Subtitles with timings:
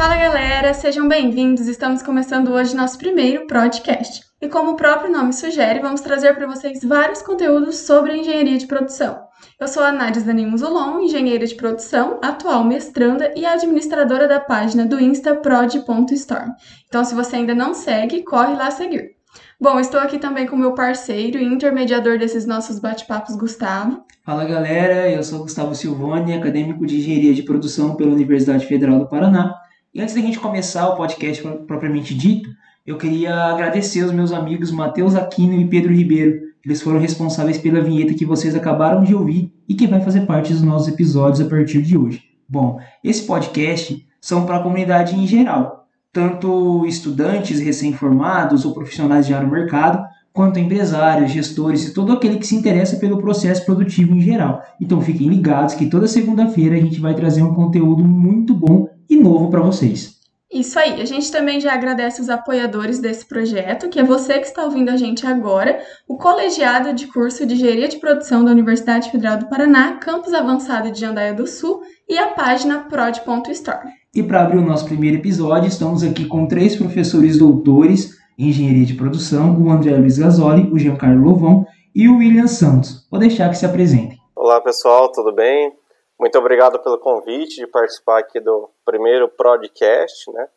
[0.00, 1.68] Fala galera, sejam bem-vindos.
[1.68, 4.22] Estamos começando hoje nosso primeiro podcast.
[4.40, 8.66] E como o próprio nome sugere, vamos trazer para vocês vários conteúdos sobre engenharia de
[8.66, 9.20] produção.
[9.60, 14.86] Eu sou a Nádia Zanin Zulon, engenheira de produção, atual mestranda e administradora da página
[14.86, 16.52] do Insta prod.storm.
[16.88, 19.16] Então, se você ainda não segue, corre lá seguir.
[19.60, 24.02] Bom, estou aqui também com meu parceiro e intermediador desses nossos bate-papos, Gustavo.
[24.24, 29.06] Fala galera, eu sou Gustavo Silvani, acadêmico de engenharia de produção pela Universidade Federal do
[29.06, 29.60] Paraná.
[29.92, 32.48] E antes da gente começar o podcast propriamente dito,
[32.86, 36.42] eu queria agradecer os meus amigos Matheus Aquino e Pedro Ribeiro.
[36.64, 40.52] Eles foram responsáveis pela vinheta que vocês acabaram de ouvir e que vai fazer parte
[40.52, 42.22] dos nossos episódios a partir de hoje.
[42.48, 49.40] Bom, esse podcast são para a comunidade em geral, tanto estudantes recém-formados ou profissionais já
[49.40, 54.20] no mercado, quanto empresários, gestores e todo aquele que se interessa pelo processo produtivo em
[54.20, 54.62] geral.
[54.80, 59.16] Então fiquem ligados que toda segunda-feira a gente vai trazer um conteúdo muito bom e
[59.16, 60.20] novo para vocês.
[60.52, 64.46] Isso aí, a gente também já agradece os apoiadores desse projeto, que é você que
[64.46, 69.12] está ouvindo a gente agora, o Colegiado de Curso de Engenharia de Produção da Universidade
[69.12, 73.90] Federal do Paraná, Campus Avançado de Jandaia do Sul e a página prod.store.
[74.12, 78.94] E para abrir o nosso primeiro episódio, estamos aqui com três professores doutores Engenharia de
[78.94, 83.06] Produção, o André Luiz Gasoli, o Giancarlo Lovão e o William Santos.
[83.10, 84.18] Vou deixar que se apresentem.
[84.34, 85.76] Olá pessoal, tudo bem?
[86.18, 90.48] Muito obrigado pelo convite de participar aqui do primeiro podcast, né?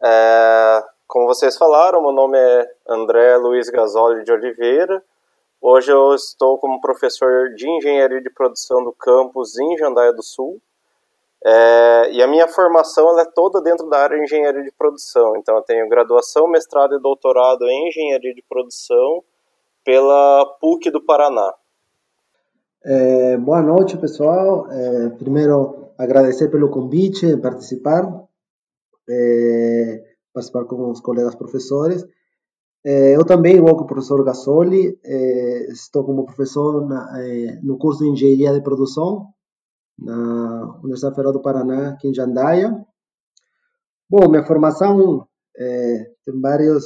[0.00, 5.02] É, como vocês falaram, meu nome é André Luiz Gasoli de Oliveira.
[5.60, 10.62] Hoje eu estou como professor de Engenharia de Produção do campus em Jandaia do Sul.
[11.44, 15.36] É, e a minha formação ela é toda dentro da área de Engenharia de Produção.
[15.36, 19.22] Então eu tenho graduação, mestrado e doutorado em Engenharia de Produção
[19.84, 21.54] pela PUC do Paraná.
[22.84, 24.70] É, boa noite, pessoal.
[24.70, 28.04] É, primeiro, agradecer pelo convite, participar,
[29.08, 32.04] é, participar com os colegas professores.
[32.84, 37.12] É, eu também, igual que o professor Gasoli, é, estou como professor na,
[37.62, 39.32] no curso de Engenharia de Produção
[39.98, 42.72] na Universidade Federal do Paraná, aqui em Jandaia.
[44.08, 45.26] Bom, minha formação
[46.24, 46.84] tem vários,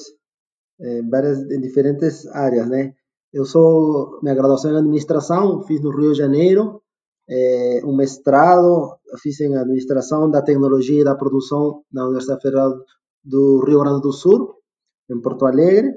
[1.10, 2.94] várias em diferentes áreas, né?
[3.32, 6.82] Eu sou, minha graduação em administração, fiz no Rio de Janeiro,
[7.28, 12.74] é, um mestrado, fiz em administração da tecnologia e da produção na Universidade Federal
[13.24, 14.54] do Rio Grande do Sul,
[15.10, 15.92] em Porto Alegre.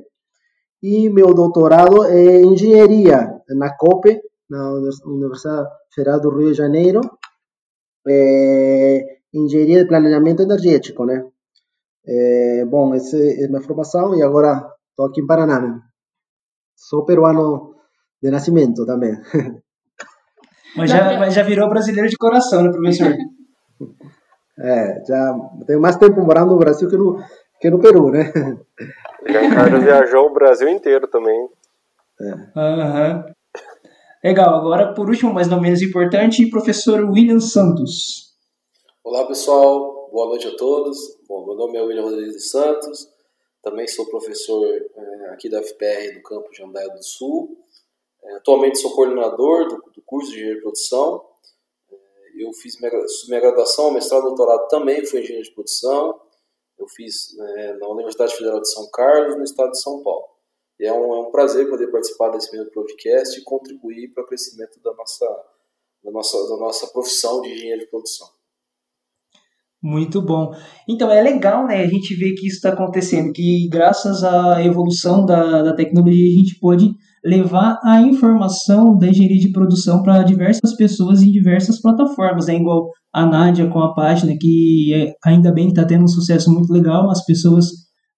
[0.81, 4.71] E meu doutorado é em engenharia, na COPE, na
[5.05, 7.01] Universidade Federal do Rio de Janeiro,
[8.07, 11.25] é, engenharia de planejamento energético, né?
[12.07, 15.79] É, bom, essa é a minha formação e agora estou aqui em Paraná, né?
[16.75, 17.75] Sou peruano
[18.21, 19.15] de nascimento também.
[20.77, 23.15] Mas já, mas já virou brasileiro de coração, né, professor?
[24.57, 27.21] É, já tenho mais tempo morando no Brasil que no,
[27.59, 28.31] que no Peru, né?
[29.27, 31.49] Giancarlo viajou o Brasil inteiro também.
[32.21, 32.31] É.
[32.31, 33.23] Uhum.
[34.25, 38.33] Legal, agora por último, mas não menos importante, professor William Santos.
[39.03, 40.97] Olá pessoal, boa noite a todos.
[41.27, 43.07] Bom, meu nome é William Rodrigues Santos,
[43.61, 47.55] também sou professor é, aqui da FPR do campo de Andaia do Sul.
[48.23, 51.23] É, atualmente sou coordenador do, do, curso de engenharia de produção.
[51.91, 51.95] É,
[52.43, 52.91] eu fiz minha,
[53.27, 56.19] minha graduação, mestrado e doutorado também foi em engenharia de produção.
[56.79, 57.27] Eu fiz
[57.79, 60.34] na Universidade Federal de São Carlos, no estado de São Paulo.
[60.79, 64.27] E é um, é um prazer poder participar desse mesmo podcast e contribuir para o
[64.27, 65.25] crescimento da nossa,
[66.03, 68.27] da nossa, da nossa profissão de engenharia de produção.
[69.81, 70.51] Muito bom.
[70.89, 71.83] Então é legal, né?
[71.83, 76.39] A gente ver que isso está acontecendo, que graças à evolução da, da tecnologia a
[76.39, 76.91] gente pode
[77.23, 82.55] levar a informação da engenharia de produção para diversas pessoas em diversas plataformas, né?
[82.55, 86.71] Igual a Nádia com a página, que é, ainda bem está tendo um sucesso muito
[86.73, 87.65] legal, as pessoas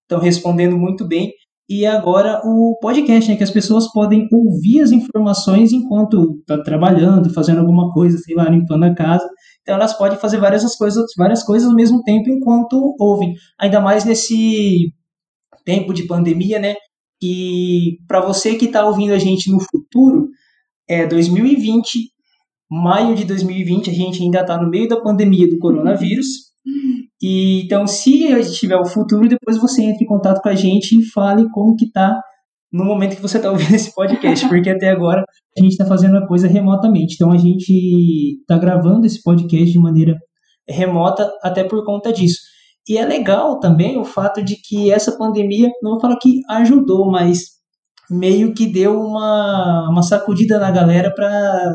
[0.03, 1.33] estão respondendo muito bem.
[1.69, 3.35] E agora o podcast, né?
[3.35, 8.49] Que as pessoas podem ouvir as informações enquanto está trabalhando, fazendo alguma coisa, sei lá,
[8.49, 9.27] limpando a casa.
[9.61, 13.33] Então elas podem fazer várias coisas, várias coisas ao mesmo tempo enquanto ouvem.
[13.59, 14.93] Ainda mais nesse
[15.65, 16.75] tempo de pandemia, né?
[17.21, 20.29] E para você que está ouvindo a gente no futuro,
[20.87, 22.11] é 2020,
[22.71, 26.27] maio de 2020, a gente ainda está no meio da pandemia do coronavírus.
[27.21, 30.55] E então, se a gente tiver o futuro, depois você entre em contato com a
[30.55, 32.19] gente e fale como que tá
[32.71, 35.23] no momento que você está ouvindo esse podcast, porque até agora
[35.57, 37.15] a gente está fazendo a coisa remotamente.
[37.15, 40.15] Então a gente está gravando esse podcast de maneira
[40.69, 42.39] remota até por conta disso.
[42.87, 47.11] E é legal também o fato de que essa pandemia, não vou falar que ajudou,
[47.11, 47.57] mas
[48.09, 51.73] meio que deu uma, uma sacudida na galera para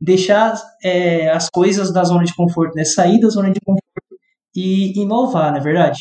[0.00, 2.84] deixar é, as coisas da zona de conforto, né?
[2.84, 3.79] sair da zona de conforto
[4.54, 5.98] e inovar, não é verdade?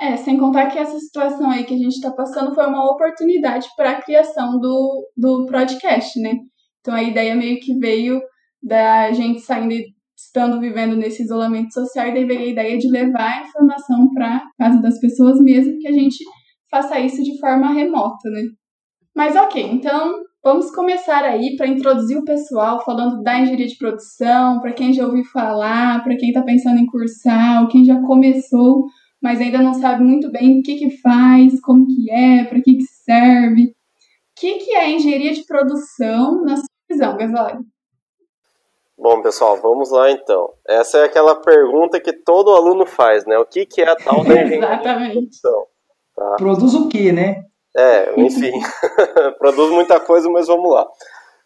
[0.00, 3.68] É, sem contar que essa situação aí que a gente está passando foi uma oportunidade
[3.76, 6.34] para a criação do, do podcast, né?
[6.80, 8.20] Então a ideia meio que veio
[8.62, 9.74] da gente saindo,
[10.16, 14.42] estando vivendo nesse isolamento social, e daí veio a ideia de levar a informação para
[14.58, 16.24] casa das pessoas mesmo, que a gente
[16.70, 18.42] faça isso de forma remota, né?
[19.14, 24.60] Mas ok, então vamos começar aí para introduzir o pessoal falando da engenharia de produção,
[24.60, 28.86] para quem já ouviu falar, para quem está pensando em cursar, ou quem já começou
[29.20, 32.76] mas ainda não sabe muito bem o que, que faz, como que é, para que,
[32.76, 33.64] que serve.
[33.64, 37.58] O que, que é engenharia de produção na sua visão, Gasoli?
[38.98, 40.54] Bom, pessoal, vamos lá então.
[40.66, 43.38] Essa é aquela pergunta que todo aluno faz, né?
[43.38, 45.08] O que, que é a tal da engenharia Exatamente.
[45.08, 45.66] de produção?
[46.16, 46.36] Tá?
[46.38, 47.44] Produz o quê, né?
[47.76, 48.52] É, enfim,
[49.38, 50.88] produz muita coisa, mas vamos lá.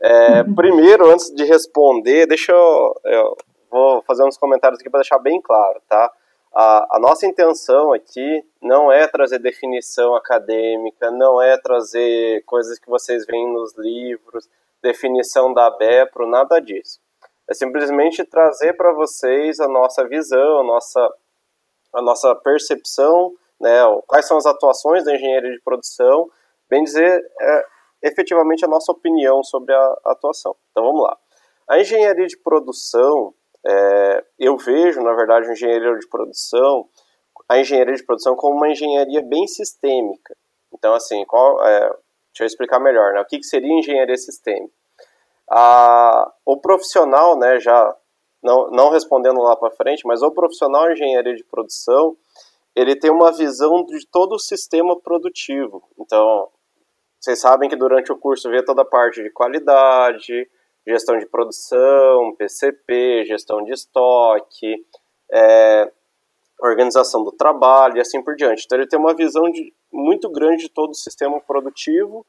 [0.00, 3.36] É, primeiro, antes de responder, deixa eu, eu
[3.70, 6.10] vou fazer uns comentários aqui para deixar bem claro, tá?
[6.54, 12.88] A, a, nossa intenção aqui não é trazer definição acadêmica, não é trazer coisas que
[12.88, 14.48] vocês veem nos livros,
[14.80, 17.00] definição da BEPRO, nada disso.
[17.50, 21.14] É simplesmente trazer para vocês a nossa visão, a nossa,
[21.92, 26.30] a nossa percepção, né, quais são as atuações da engenharia de produção,
[26.68, 27.66] bem dizer, é,
[28.02, 30.54] efetivamente a nossa opinião sobre a atuação.
[30.70, 31.16] Então vamos lá.
[31.66, 33.32] A engenharia de produção
[33.66, 36.86] é, eu vejo, na verdade, o engenheiro de produção,
[37.48, 40.36] a engenharia de produção como uma engenharia bem sistêmica.
[40.70, 43.22] Então, assim, qual, é, deixa eu explicar melhor, né?
[43.22, 44.74] O que, que seria engenharia sistêmica?
[45.50, 47.96] A, o profissional, né, já
[48.42, 52.14] não, não respondendo lá para frente, mas o profissional de engenharia de produção,
[52.74, 55.82] ele tem uma visão de todo o sistema produtivo.
[55.98, 56.48] Então,
[57.20, 60.48] vocês sabem que durante o curso vê toda a parte de qualidade,
[60.86, 64.84] gestão de produção, PCP, gestão de estoque,
[65.32, 65.90] é,
[66.60, 68.64] organização do trabalho e assim por diante.
[68.64, 72.26] Então ele tem uma visão de, muito grande de todo o sistema produtivo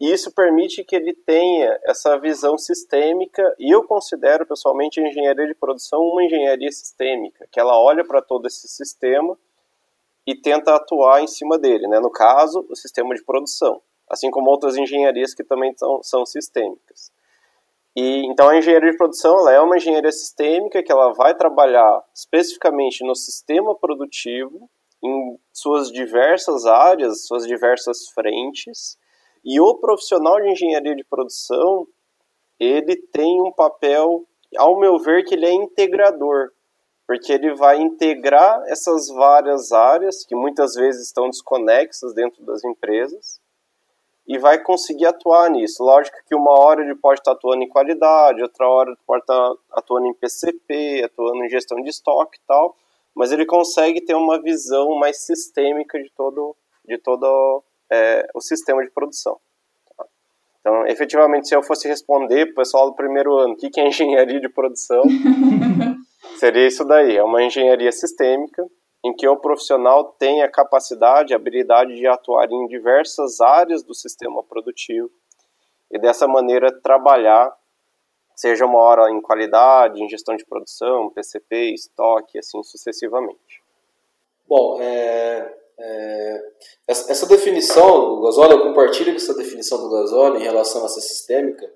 [0.00, 5.46] e isso permite que ele tenha essa visão sistêmica e eu considero pessoalmente a engenharia
[5.46, 9.38] de produção uma engenharia sistêmica, que ela olha para todo esse sistema
[10.26, 11.98] e tenta atuar em cima dele, né?
[11.98, 17.10] no caso, o sistema de produção, assim como outras engenharias que também são, são sistêmicas.
[17.94, 23.04] E então a engenharia de produção é uma engenharia sistêmica que ela vai trabalhar especificamente
[23.04, 24.70] no sistema produtivo
[25.02, 28.96] em suas diversas áreas, suas diversas frentes.
[29.44, 31.86] E o profissional de engenharia de produção,
[32.58, 34.24] ele tem um papel,
[34.56, 36.50] ao meu ver, que ele é integrador,
[37.12, 43.38] porque ele vai integrar essas várias áreas que muitas vezes estão desconexas dentro das empresas
[44.26, 45.84] e vai conseguir atuar nisso.
[45.84, 49.52] Lógico que uma hora ele pode estar atuando em qualidade, outra hora ele pode estar
[49.72, 52.74] atuando em PCP, atuando em gestão de estoque e tal,
[53.14, 56.56] mas ele consegue ter uma visão mais sistêmica de todo,
[56.88, 59.38] de todo é, o sistema de produção.
[59.98, 60.06] Tá?
[60.60, 63.86] Então, efetivamente, se eu fosse responder para o pessoal do primeiro ano o que é
[63.86, 65.02] engenharia de produção,
[66.42, 68.68] seria isso daí, é uma engenharia sistêmica,
[69.04, 73.94] em que o profissional tem a capacidade, a habilidade de atuar em diversas áreas do
[73.94, 75.08] sistema produtivo
[75.88, 77.56] e dessa maneira trabalhar,
[78.34, 83.62] seja uma hora em qualidade, em gestão de produção, PCP, estoque, assim sucessivamente.
[84.48, 86.42] Bom, é, é,
[86.88, 91.02] essa definição do Gasoli, eu compartilho com essa definição do Gasoli em relação a ser
[91.02, 91.72] sistêmica.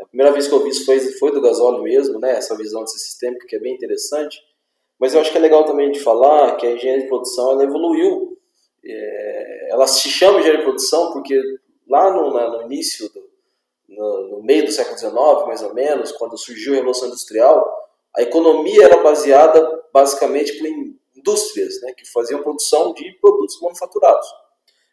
[0.00, 2.84] A primeira vez que eu vi isso foi, foi do Gasoli mesmo, né, essa visão
[2.84, 4.40] de ser sistêmica que é bem interessante.
[4.98, 7.64] Mas eu acho que é legal também de falar que a engenharia de produção ela
[7.64, 8.36] evoluiu.
[8.84, 11.40] É, ela se chama engenharia de produção porque
[11.88, 13.28] lá no, na, no início, do,
[13.88, 15.14] no, no, meio do século XIX,
[15.46, 20.66] mais ou menos, quando surgiu a Revolução Industrial, a economia era baseada basicamente por
[21.16, 24.26] indústrias né, que faziam produção de produtos manufaturados.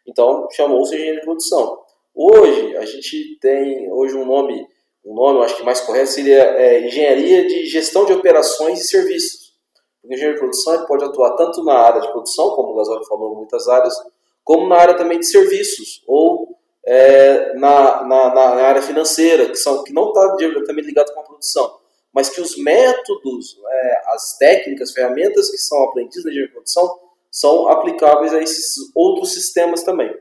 [0.06, 1.84] Então chamou-se engenharia de produção.
[2.14, 4.66] Hoje a gente tem hoje um nome,
[5.06, 8.88] um nome, eu acho que mais correto seria é, engenharia de gestão de operações e
[8.88, 9.54] serviços.
[10.02, 13.36] O engenheiro de produção pode atuar tanto na área de produção, como o Gasol falou,
[13.36, 13.94] muitas áreas,
[14.42, 19.84] como na área também de serviços, ou é, na, na, na, área financeira, que, são,
[19.84, 21.78] que não está diretamente ligado com a produção,
[22.12, 26.98] mas que os métodos, é, as técnicas, ferramentas que são aprendidas na engenharia de produção
[27.30, 30.12] são aplicáveis a esses outros sistemas também.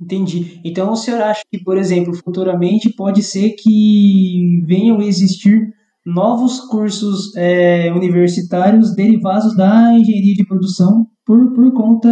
[0.00, 0.60] Entendi.
[0.64, 5.72] Então o senhor acha que, por exemplo, futuramente pode ser que venham existir
[6.04, 12.08] novos cursos é, universitários derivados da engenharia de produção por, por conta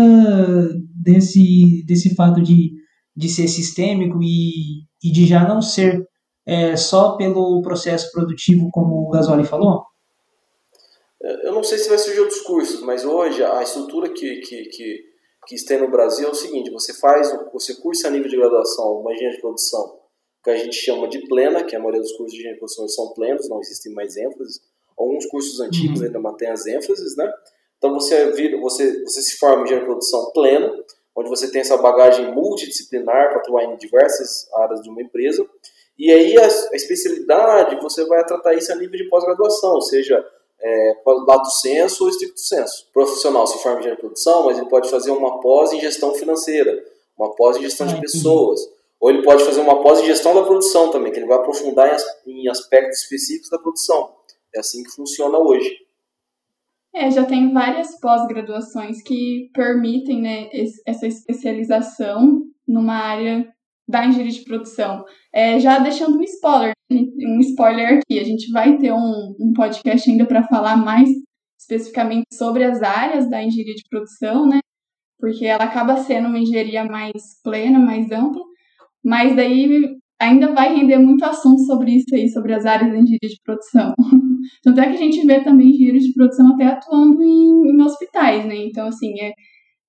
[0.95, 2.73] desse, desse fato de,
[3.15, 6.03] de ser sistêmico e, e de já não ser
[6.47, 9.85] é, só pelo processo produtivo, como o Gasoli falou?
[11.43, 15.05] eu não sei se vai surgir outros cursos, mas hoje a estrutura que, que, que,
[15.47, 19.01] que tem no Brasil é o seguinte: você faz, você cursa a nível de graduação
[19.01, 19.99] uma engenharia de produção,
[20.43, 22.89] que a gente chama de plena, que a maioria dos cursos de engenharia de produção
[22.89, 24.61] são plenos, não existem mais ênfases.
[24.97, 26.07] Alguns cursos antigos uhum.
[26.07, 27.33] ainda mantêm as ênfases, né?
[27.79, 30.85] Então você vira, você, você se forma em engenharia de produção pleno,
[31.17, 35.47] onde você tem essa bagagem multidisciplinar para atuar em diversas áreas de uma empresa.
[35.99, 40.25] E aí a, a especialidade você vai tratar isso a nível de pós-graduação, ou seja,
[40.61, 40.95] é,
[41.27, 42.87] lato senso ou estricto senso.
[42.89, 45.81] O profissional se forma em engenharia de produção, mas ele pode fazer uma pós em
[45.81, 46.83] gestão financeira,
[47.19, 48.61] uma pós em gestão de pessoas,
[49.01, 51.95] ou ele pode fazer uma pós em gestão da produção também, que ele vai aprofundar
[52.27, 54.15] em, aspectos específicos da produção.
[54.55, 55.71] É assim que funciona hoje.
[56.95, 60.49] É, já tem várias pós-graduações que permitem né,
[60.87, 63.53] essa especialização numa área
[63.87, 65.05] da engenharia de produção.
[65.33, 70.11] É, já deixando um spoiler, um spoiler aqui, a gente vai ter um, um podcast
[70.11, 71.09] ainda para falar mais
[71.59, 74.61] especificamente sobre as áreas da engenharia de produção, né?
[75.19, 78.43] Porque ela acaba sendo uma engenharia mais plena, mais ampla,
[79.03, 83.29] mas daí ainda vai render muito assunto sobre isso aí, sobre as áreas da engenharia
[83.29, 83.95] de produção.
[84.63, 88.45] Tanto é que a gente vê também engenheiros de produção até atuando em, em hospitais,
[88.45, 88.57] né?
[88.57, 89.33] Então, assim, é,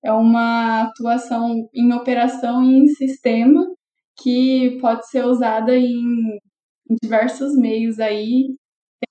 [0.04, 3.66] é uma atuação em operação e em sistema
[4.22, 6.38] que pode ser usada em,
[6.90, 8.54] em diversos meios aí,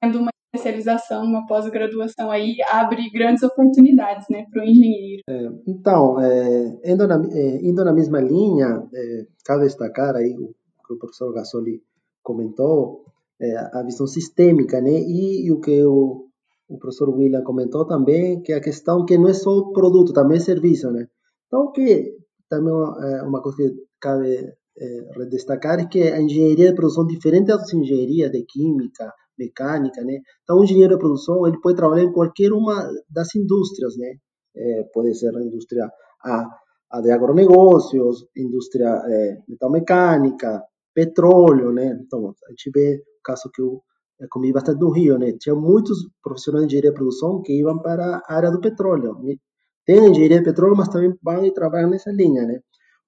[0.01, 5.21] tendo uma especialização, uma pós-graduação aí, abre grandes oportunidades né, para o engenheiro.
[5.29, 10.53] É, então, é, indo, na, é, indo na mesma linha, é, cabe destacar aí o
[10.87, 11.81] que o professor Gasoli
[12.23, 13.05] comentou,
[13.39, 14.91] é, a visão sistêmica, né?
[14.91, 16.27] E, e, o que o,
[16.69, 20.39] o professor William comentou também, que a questão que não é só produto, também é
[20.39, 21.07] serviço, né?
[21.47, 22.15] Então, que
[22.49, 27.47] também é uma coisa que cabe é, destacar é que a engenharia de produção, diferente
[27.47, 30.19] da engenharia de química, mecânica, né?
[30.43, 34.15] Então, o engenheiro de produção, ele pode trabalhar em qualquer uma das indústrias, né?
[34.55, 35.89] É, pode ser a indústria
[36.23, 36.45] a,
[36.91, 40.63] a de agronegócios, indústria é, metalmecânica,
[40.93, 41.97] petróleo, né?
[42.01, 43.81] Então, a gente vê o caso que eu
[44.29, 45.33] comi bastante no Rio, né?
[45.39, 49.17] Tinha muitos profissionais de engenharia de produção que iam para a área do petróleo.
[49.85, 52.59] Tem engenharia de petróleo, mas também vão e trabalham nessa linha, né?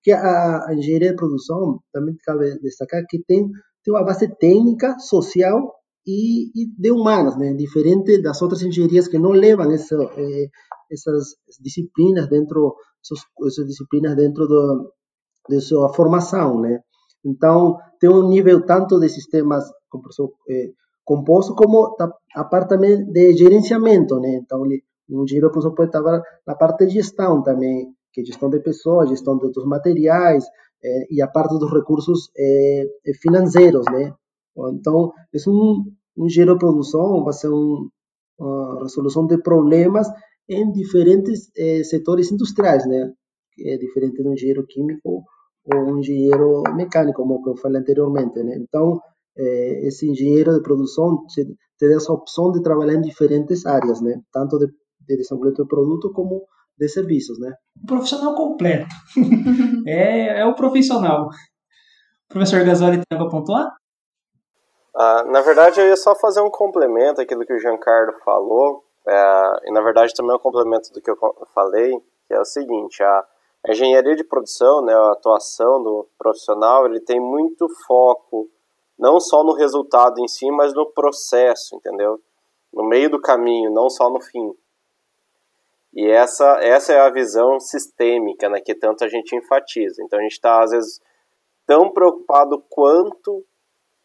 [0.08, 3.52] Que a, engenharia de produção, também cabe destacar que tem,
[3.84, 5.74] tem uma base técnica, social
[6.08, 7.54] e, e de humanas, né?
[7.54, 10.48] diferente das outras engenharias que não levam essa, eh,
[10.90, 12.74] essas disciplinas dentro,
[13.04, 14.94] essas, essas disciplinas dentro do,
[15.50, 16.80] de sua formação, né?
[17.26, 19.66] Então, tem um nível tanto de sistemas
[20.50, 20.72] eh,
[21.04, 21.98] composto como
[22.34, 24.40] a parte também de gerenciamento, né?
[24.42, 26.02] Então, um engenheiro de pode estar
[26.48, 30.43] na parte de gestão também, que é gestão de pessoas, gestão de outros materiais
[30.83, 32.83] é, e a parte dos recursos é,
[33.21, 34.12] financeiros, né?
[34.74, 35.83] Então, é um,
[36.17, 37.88] um de produção, vai ser um,
[38.39, 40.07] uma resolução de problemas
[40.50, 43.13] em diferentes é, setores industriais, né?
[43.59, 45.24] É diferente do engenheiro químico
[45.71, 48.57] ou um engenheiro mecânico, como eu falei anteriormente, né?
[48.57, 49.00] Então,
[49.36, 51.24] esse engenheiro de produção
[51.77, 54.19] tem essa opção de trabalhar em diferentes áreas, né?
[54.31, 56.41] Tanto de, de desenvolvimento de produto como
[56.77, 57.53] de serviços, né?
[57.84, 58.88] O profissional completo.
[59.88, 61.29] é, é o profissional.
[62.29, 63.72] Professor Gasoli, tem algo a pontuar?
[64.96, 69.69] Ah, na verdade, eu ia só fazer um complemento àquilo que o Giancarlo falou, é,
[69.69, 71.17] e na verdade também é um complemento do que eu
[71.53, 73.25] falei, que é o seguinte, a,
[73.65, 78.50] a engenharia de produção, né, a atuação do profissional, ele tem muito foco
[78.98, 82.19] não só no resultado em si, mas no processo, entendeu?
[82.74, 84.51] No meio do caminho, não só no fim.
[85.98, 90.04] E essa, essa é a visão sistêmica né, que tanto a gente enfatiza.
[90.04, 91.01] Então a gente está, às vezes,
[91.66, 93.44] tão preocupado quanto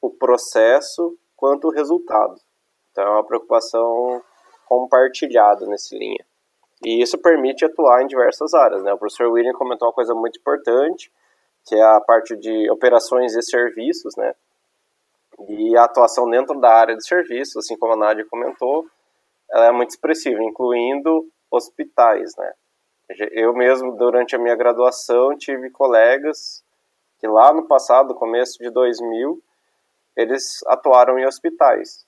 [0.00, 2.34] o processo, quanto o resultado.
[2.90, 4.22] Então é uma preocupação
[4.66, 6.24] compartilhada nessa linha.
[6.82, 8.82] E isso permite atuar em diversas áreas.
[8.82, 8.94] Né?
[8.94, 11.12] O professor William comentou uma coisa muito importante,
[11.66, 14.34] que é a parte de operações e serviços, né?
[15.46, 18.86] E a atuação dentro da área de serviços, assim como a Nádia comentou,
[19.50, 22.52] ela é muito expressiva, incluindo hospitais, né?
[23.32, 26.62] Eu mesmo, durante a minha graduação, tive colegas
[27.18, 29.40] que lá no passado, começo de 2000,
[30.16, 32.04] eles atuaram em hospitais.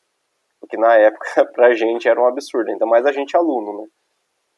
[0.61, 2.71] O que na época, pra gente, era um absurdo.
[2.71, 3.87] Ainda mais a gente aluno, né?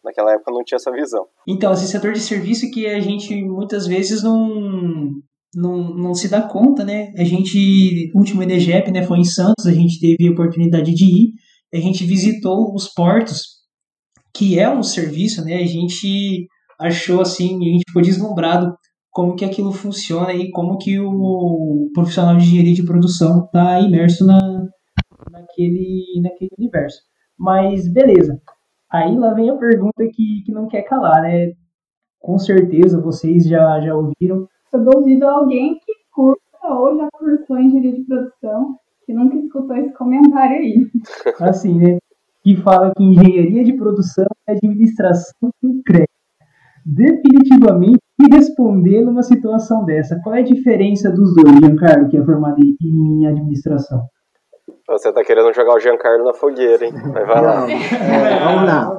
[0.04, 1.26] Naquela época não tinha essa visão.
[1.46, 5.10] Então, esse setor de serviço que a gente muitas vezes não,
[5.52, 7.12] não, não se dá conta, né?
[7.18, 11.04] A gente, o último EDGEP, né, foi em Santos, a gente teve a oportunidade de
[11.04, 11.32] ir,
[11.74, 13.55] a gente visitou os portos
[14.36, 15.54] que é um serviço, né?
[15.56, 16.46] A gente
[16.78, 18.76] achou assim, a gente ficou deslumbrado
[19.10, 24.26] como que aquilo funciona e como que o profissional de engenharia de produção está imerso
[24.26, 24.38] na,
[25.30, 26.98] naquele, naquele universo.
[27.38, 28.38] Mas beleza.
[28.92, 31.52] Aí lá vem a pergunta que, que não quer calar, né?
[32.20, 34.46] Com certeza vocês já, já ouviram.
[34.72, 38.76] Eu duvido alguém que curta ou já cursou engenharia de produção
[39.06, 40.86] que nunca escutou esse comentário aí.
[41.40, 41.98] Assim, né?
[42.46, 46.06] Que fala que engenharia de produção é administração com crédito.
[46.86, 50.20] Definitivamente, e responder numa situação dessa?
[50.22, 54.00] Qual é a diferença dos dois, Giancarlo, que é formado em administração?
[54.88, 56.92] Você tá querendo jogar o Giancarlo na fogueira, hein?
[56.92, 57.66] Mas vai lá.
[57.68, 58.96] É, vamos lá.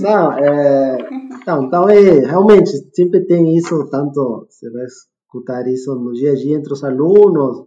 [0.00, 0.98] Não, é,
[1.40, 6.34] então, então é, realmente, sempre tem isso, tanto você vai escutar isso no dia a
[6.34, 7.64] dia entre os alunos,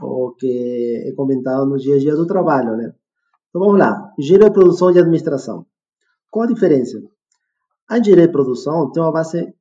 [0.00, 2.92] ou que é comentado no dia a dia do trabalho, né?
[3.52, 5.66] Então vamos lá, engenharia de produção e administração.
[6.30, 7.02] Qual a diferença?
[7.86, 9.54] A engenharia de produção tem uma base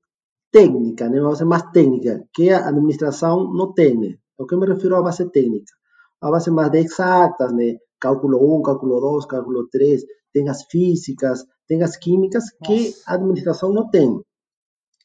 [0.49, 1.19] técnica, né?
[1.19, 3.99] uma base mais técnica, que a administração não tem.
[3.99, 4.15] Né?
[4.37, 5.73] O que me refiro à base técnica?
[6.21, 7.79] A base mais de exatas, né?
[7.99, 13.73] cálculo 1, cálculo 2, cálculo 3, tem as físicas, tem as químicas, que a administração
[13.73, 14.21] não tem.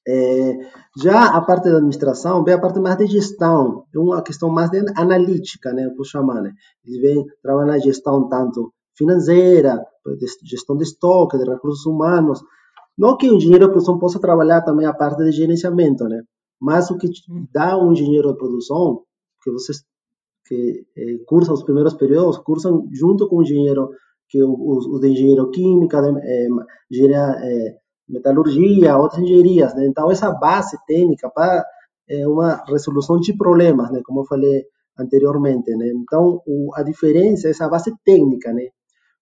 [0.08, 0.58] É,
[1.02, 4.70] já a parte da administração vem a parte mais de gestão, é uma questão mais
[4.70, 6.52] de analítica, né, por chamar, né?
[6.84, 9.84] Eles vêm trabalhar na gestão tanto financeira,
[10.44, 12.42] gestão de estoque, de recursos humanos.
[12.96, 16.22] Não que o engenheiro de produção possa trabalhar também a parte de gerenciamento, né?
[16.60, 17.08] Mas o que
[17.52, 19.02] dá um engenheiro de produção,
[19.42, 19.84] que vocês
[20.46, 23.90] que eh, cursam os primeiros períodos, cursam junto com o engenheiro,
[24.28, 26.48] que os, os de engenheiro química, de, eh,
[26.90, 27.76] engenharia, eh,
[28.08, 29.86] metalurgia, outras engenharias, né?
[29.86, 31.64] Então, essa base técnica para
[32.08, 34.00] é, uma resolução de problemas, né?
[34.04, 34.64] Como eu falei
[34.98, 35.88] anteriormente, né?
[35.94, 38.68] Então, o, a diferença é essa base técnica, né?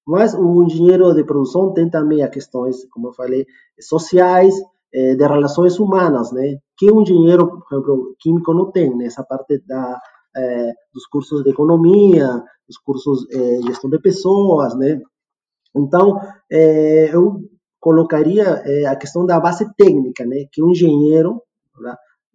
[0.06, 3.46] Mas o engenheiro de produção tem também as questões, como eu falei,
[3.80, 4.54] sociais,
[4.92, 6.58] é, de relações humanas, né?
[6.76, 9.08] Que o engenheiro, por exemplo, químico não tem, né?
[9.28, 9.98] Parte da,
[10.36, 15.00] é, dos cursos de economia, dos cursos de gestão de pessoas, né?
[15.74, 17.40] Então, eu
[17.80, 20.44] colocaria é, a questão da base técnica, né?
[20.52, 21.42] Que o engenheiro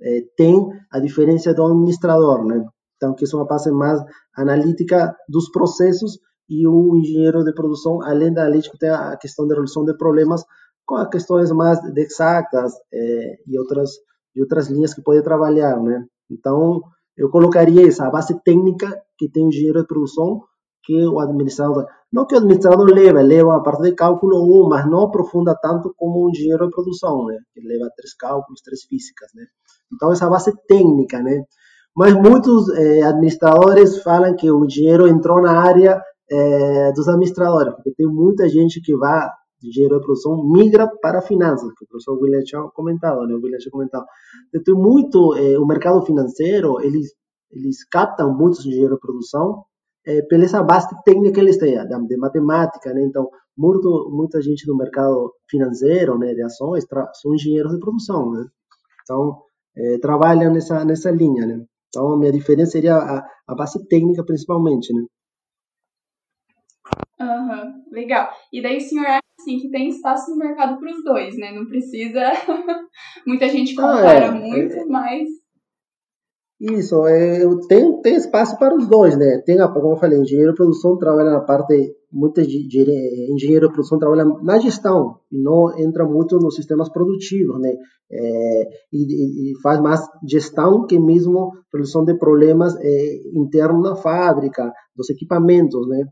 [0.02, 2.66] é, tem a diferença do administrador, né?
[2.98, 4.00] Então, que é uma base mais
[4.36, 9.54] analítica dos processos e o engenheiro de produção, além da analítica, tem a questão de
[9.54, 10.44] resolução de problemas
[10.86, 13.92] com as questões mais exatas é, e outras
[14.36, 16.06] e outras linhas que pode trabalhar, né?
[16.30, 16.82] Então,
[17.18, 20.44] eu colocaria essa base técnica que tem o engenheiro de produção
[20.84, 21.86] que o administrador.
[22.12, 25.94] Não que o administrador leva, leva a parte de cálculo 1, mas não aprofunda tanto
[25.98, 27.38] como o engenheiro de produção, né?
[27.54, 29.46] Que leva três cálculos, três físicas, né?
[29.94, 31.44] Então, essa base técnica, né?
[31.96, 37.92] Mas muitos eh, administradores falam que o engenheiro entrou na área eh, dos administradores, porque
[37.92, 39.28] tem muita gente que vai
[39.62, 43.34] de engenheiro de produção migra para finanças, que o professor William tinha comentado, né?
[43.34, 44.06] O William tinha comentado.
[44.64, 47.14] Tem muito, eh, o mercado financeiro, eles,
[47.52, 49.66] eles captam muitos engenheiros de produção
[50.06, 51.76] é, pela essa base técnica que eles têm,
[52.08, 53.04] de matemática, né?
[53.04, 56.86] Então, muito, muita gente no mercado financeiro, né, de ações,
[57.22, 58.46] são engenheiros de produção, né?
[59.04, 59.42] Então,
[59.76, 61.66] é, trabalham nessa, nessa linha, né?
[61.90, 65.02] Então, a minha diferença seria a, a base técnica, principalmente, né?
[67.20, 68.30] Uhum, legal.
[68.52, 71.52] E daí o senhor acha assim, que tem espaço no mercado para os dois, né?
[71.52, 72.32] Não precisa.
[73.26, 75.28] Muita gente compara ah, é, muito, é, mas
[76.60, 79.42] isso, é, eu tenho, tem espaço para os dois, né?
[79.46, 84.26] Tem, como eu falei, engenheiro de produção trabalha na parte, muita engenheiro de produção trabalha
[84.26, 87.74] na gestão e não entra muito nos sistemas produtivos, né?
[88.12, 94.74] É, e, e, faz mais gestão que mesmo solução de problemas é, internos na fábrica,
[94.94, 96.04] dos equipamentos, né?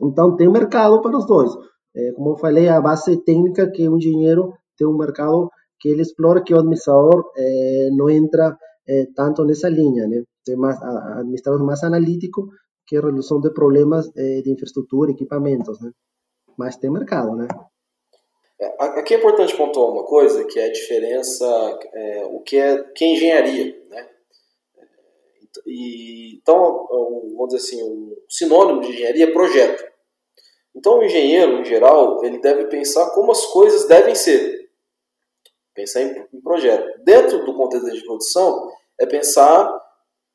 [0.00, 1.50] Então tem mercado para os dois.
[1.94, 6.02] É, como eu falei, a base técnica que o engenheiro tem um mercado que ele
[6.02, 8.56] explora que o administrador é, não entra
[8.88, 10.22] é, tanto nessa linha, né?
[10.44, 12.48] Tem mais administrador mais analítico
[12.86, 15.90] que a resolução de problemas é, de infraestrutura, equipamentos, né?
[16.58, 17.48] Mas tem mercado, né?
[18.60, 22.82] É, aqui é importante pontuar uma coisa, que é a diferença, é, o que é,
[22.94, 24.08] que é engenharia, né?
[25.66, 26.86] E, então,
[27.36, 29.84] vamos dizer assim, um sinônimo de engenharia é projeto.
[30.74, 34.68] Então, o engenheiro, em geral, ele deve pensar como as coisas devem ser.
[35.74, 37.02] Pensar em, em projeto.
[37.02, 39.82] Dentro do contexto de produção, é pensar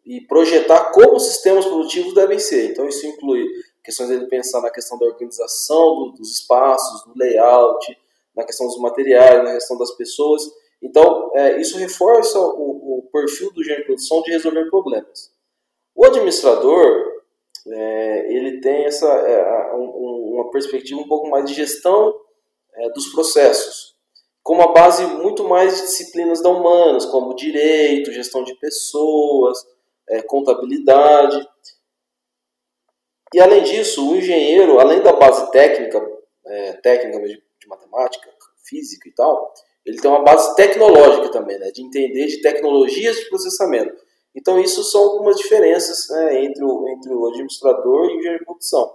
[0.06, 2.72] e projetar como os sistemas produtivos devem ser.
[2.72, 3.46] Então, isso inclui
[3.84, 7.98] questões de pensar na questão da organização do, dos espaços, do layout,
[8.36, 10.44] na questão dos materiais, na questão das pessoas.
[10.82, 12.81] Então, é, isso reforça o,
[13.22, 15.32] perfil do engenheiro de produção de resolver problemas.
[15.96, 17.22] O administrador,
[17.68, 22.14] é, ele tem essa, é, um, uma perspectiva um pouco mais de gestão
[22.74, 23.92] é, dos processos
[24.44, 29.58] com uma base muito mais de disciplinas da humanas, como direito, gestão de pessoas,
[30.10, 31.48] é, contabilidade.
[33.34, 36.02] E além disso, o engenheiro, além da base técnica,
[36.46, 38.30] é, técnica de, matemática,
[38.66, 39.54] física e tal,
[39.86, 43.96] ele tem uma base tecnológica também, né, de entender de tecnologias de processamento.
[44.36, 48.46] Então, isso são algumas diferenças né, entre, o, entre o administrador e o engenheiro de
[48.46, 48.94] produção.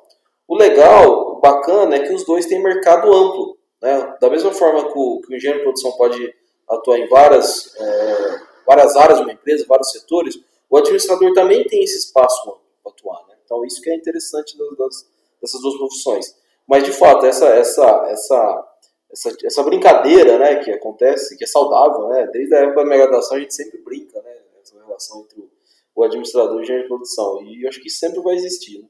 [0.49, 3.59] O legal, o bacana, é que os dois têm mercado amplo.
[3.83, 4.17] Né?
[4.21, 6.35] Da mesma forma que o, que o engenheiro de produção pode
[6.69, 10.39] atuar em várias, é, várias áreas de uma empresa, vários setores,
[10.71, 13.27] o administrador também tem esse espaço para atuar.
[13.29, 13.35] Né?
[13.45, 15.07] Então, isso que é interessante das,
[15.41, 16.35] dessas duas profissões.
[16.67, 18.69] Mas, de fato, essa, essa, essa,
[19.17, 22.29] essa, essa brincadeira né, que acontece, que é saudável, né?
[22.31, 24.37] desde a época da minha graduação a gente sempre brinca, né?
[24.61, 25.49] essa relação entre
[25.95, 27.43] o administrador e o engenheiro de produção.
[27.43, 28.83] E eu acho que sempre vai existir.
[28.83, 28.89] Né?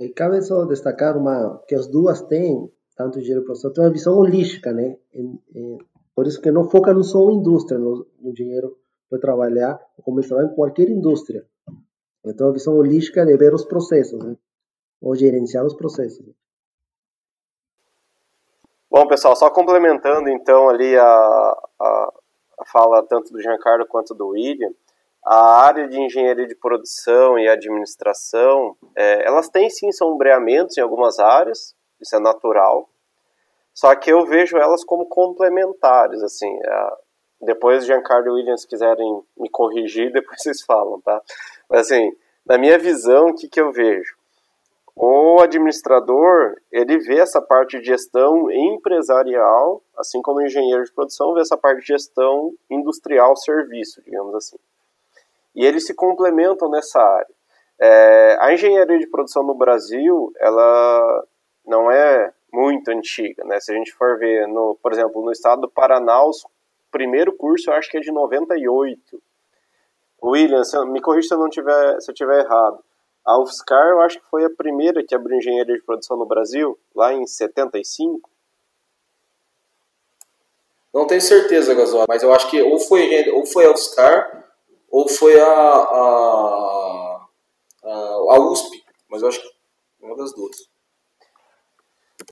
[0.00, 3.84] E cabe só destacar uma, que as duas têm, tanto o engenheiro de produção, tem
[3.84, 4.96] uma visão holística, né?
[6.16, 8.34] Por isso que não foca no só indústria, no, no
[9.08, 11.46] pode trabalhar ou começar em qualquer indústria.
[12.24, 14.36] Então, a visão holística de ver os processos, né?
[15.00, 16.26] ou gerenciar os processos.
[18.96, 22.12] Bom, pessoal, só complementando então ali a, a,
[22.60, 24.70] a fala tanto do Giancarlo quanto do William,
[25.26, 31.18] a área de engenharia de produção e administração, é, elas têm sim sombreamentos em algumas
[31.18, 32.88] áreas, isso é natural,
[33.74, 36.92] só que eu vejo elas como complementares, assim, é,
[37.40, 41.20] depois Giancarlo e Williams se quiserem me corrigir, depois vocês falam, tá?
[41.68, 42.12] Mas assim,
[42.46, 44.14] na minha visão, o que, que eu vejo?
[44.96, 51.34] O administrador, ele vê essa parte de gestão empresarial, assim como o engenheiro de produção
[51.34, 54.56] vê essa parte de gestão industrial serviço, digamos assim
[55.54, 57.34] e eles se complementam nessa área.
[57.80, 61.24] É, a engenharia de produção no Brasil, ela
[61.66, 63.60] não é muito antiga, né?
[63.60, 66.30] Se a gente for ver, no, por exemplo, no estado do Paraná, o
[66.90, 69.22] primeiro curso eu acho que é de 98.
[70.22, 72.78] William, me corrija se eu não tiver, se eu tiver errado.
[73.24, 76.78] A UFSCar eu acho que foi a primeira que abriu engenharia de produção no Brasil,
[76.94, 78.28] lá em 75.
[80.92, 84.44] Não tenho certeza, Gasol, mas eu acho que ou foi, ou foi a UFSCar
[84.90, 87.26] ou foi a, a,
[87.82, 89.48] a, USP, mas eu acho que
[90.00, 90.56] uma das duas.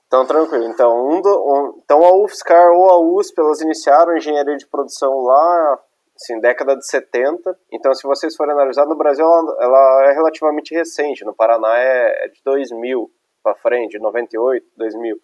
[0.07, 0.65] Então, tranquilo.
[0.67, 4.67] Então, um do, um, então a UFSCar ou a USP, elas iniciaram a engenharia de
[4.69, 5.81] produção lá,
[6.17, 7.59] assim, década de 70.
[7.73, 11.25] Então, se vocês forem analisar, no Brasil ela, ela é relativamente recente.
[11.25, 13.11] No Paraná é, é de 2000
[13.43, 15.17] para frente, de 98, 2000.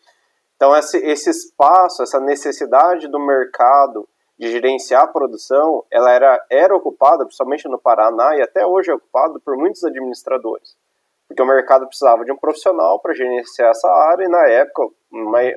[0.56, 6.76] Então, esse, esse espaço, essa necessidade do mercado de gerenciar a produção, ela era, era
[6.76, 10.76] ocupada, principalmente no Paraná, e até hoje é ocupada por muitos administradores.
[11.26, 14.88] Porque o mercado precisava de um profissional para gerenciar essa área, e na época,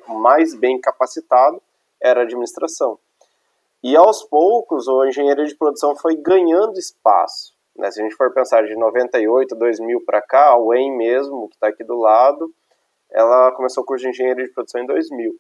[0.08, 1.62] mais bem capacitado
[2.02, 3.00] era a administração.
[3.84, 7.54] E aos poucos, a engenharia de produção foi ganhando espaço.
[7.76, 7.90] Né?
[7.90, 11.68] Se a gente for pensar de 98, 2000 para cá, a UEM mesmo, que está
[11.68, 12.54] aqui do lado,
[13.10, 15.36] ela começou o curso de engenharia de produção em 2000.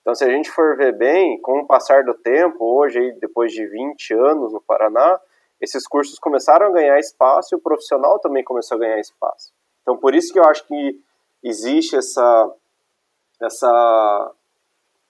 [0.00, 3.66] Então, se a gente for ver bem, com o passar do tempo, hoje, depois de
[3.66, 5.20] 20 anos no Paraná,
[5.60, 9.52] esses cursos começaram a ganhar espaço e o profissional também começou a ganhar espaço.
[9.82, 10.98] Então, por isso que eu acho que
[11.42, 12.54] existe essa,
[13.42, 14.32] essa,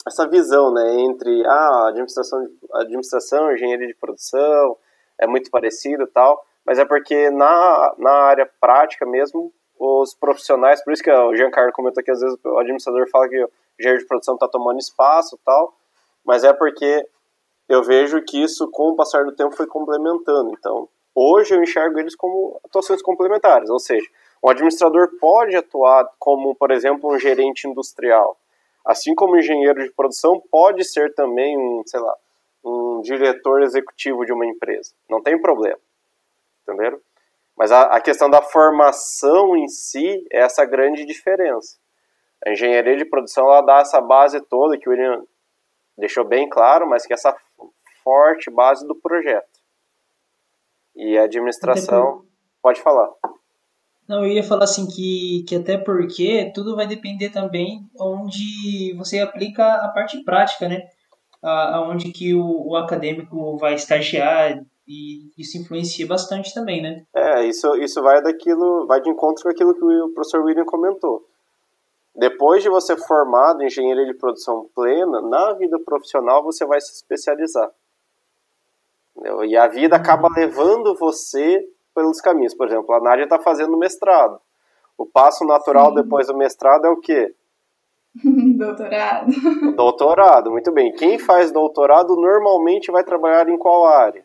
[0.06, 4.76] essa visão né, entre ah, administração, administração, engenharia de produção,
[5.18, 10.92] é muito parecido tal, mas é porque na, na área prática mesmo, os profissionais, por
[10.92, 13.46] isso que o Giancarlo comentou que às vezes o administrador fala que
[13.78, 15.74] engenheiro de produção está tomando espaço tal,
[16.24, 17.06] mas é porque
[17.68, 20.52] eu vejo que isso, com o passar do tempo, foi complementando.
[20.58, 24.06] Então, hoje eu enxergo eles como atuações complementares, ou seja,
[24.42, 28.36] um administrador pode atuar como, por exemplo, um gerente industrial,
[28.84, 32.16] assim como engenheiro de produção pode ser também um, sei lá,
[32.64, 34.92] um diretor executivo de uma empresa.
[35.08, 35.78] Não tem problema,
[36.62, 37.00] entenderam?
[37.56, 41.78] Mas a, a questão da formação em si é essa grande diferença.
[42.46, 45.22] A engenharia de produção ela dá essa base toda que o William
[45.96, 47.36] deixou bem claro, mas que é essa
[48.02, 49.60] forte base do projeto.
[50.96, 52.24] E a administração
[52.62, 53.10] pode falar.
[54.10, 59.20] Não, eu ia falar assim que, que até porque tudo vai depender também onde você
[59.20, 60.82] aplica a parte prática, né?
[61.40, 67.04] Aonde que o, o acadêmico vai estagiar e isso influencia bastante também, né?
[67.14, 71.24] É, isso, isso vai daquilo, vai de encontro com aquilo que o professor William comentou.
[72.16, 76.94] Depois de você formado em engenharia de produção plena, na vida profissional você vai se
[76.94, 77.70] especializar.
[79.16, 79.44] Entendeu?
[79.44, 81.64] E a vida acaba levando você
[81.94, 82.54] pelos caminhos.
[82.54, 84.40] Por exemplo, a Nádia está fazendo mestrado.
[84.96, 85.94] O passo natural Sim.
[85.96, 87.34] depois do mestrado é o quê?
[88.56, 89.30] doutorado.
[89.76, 90.92] Doutorado, muito bem.
[90.92, 94.24] Quem faz doutorado normalmente vai trabalhar em qual área?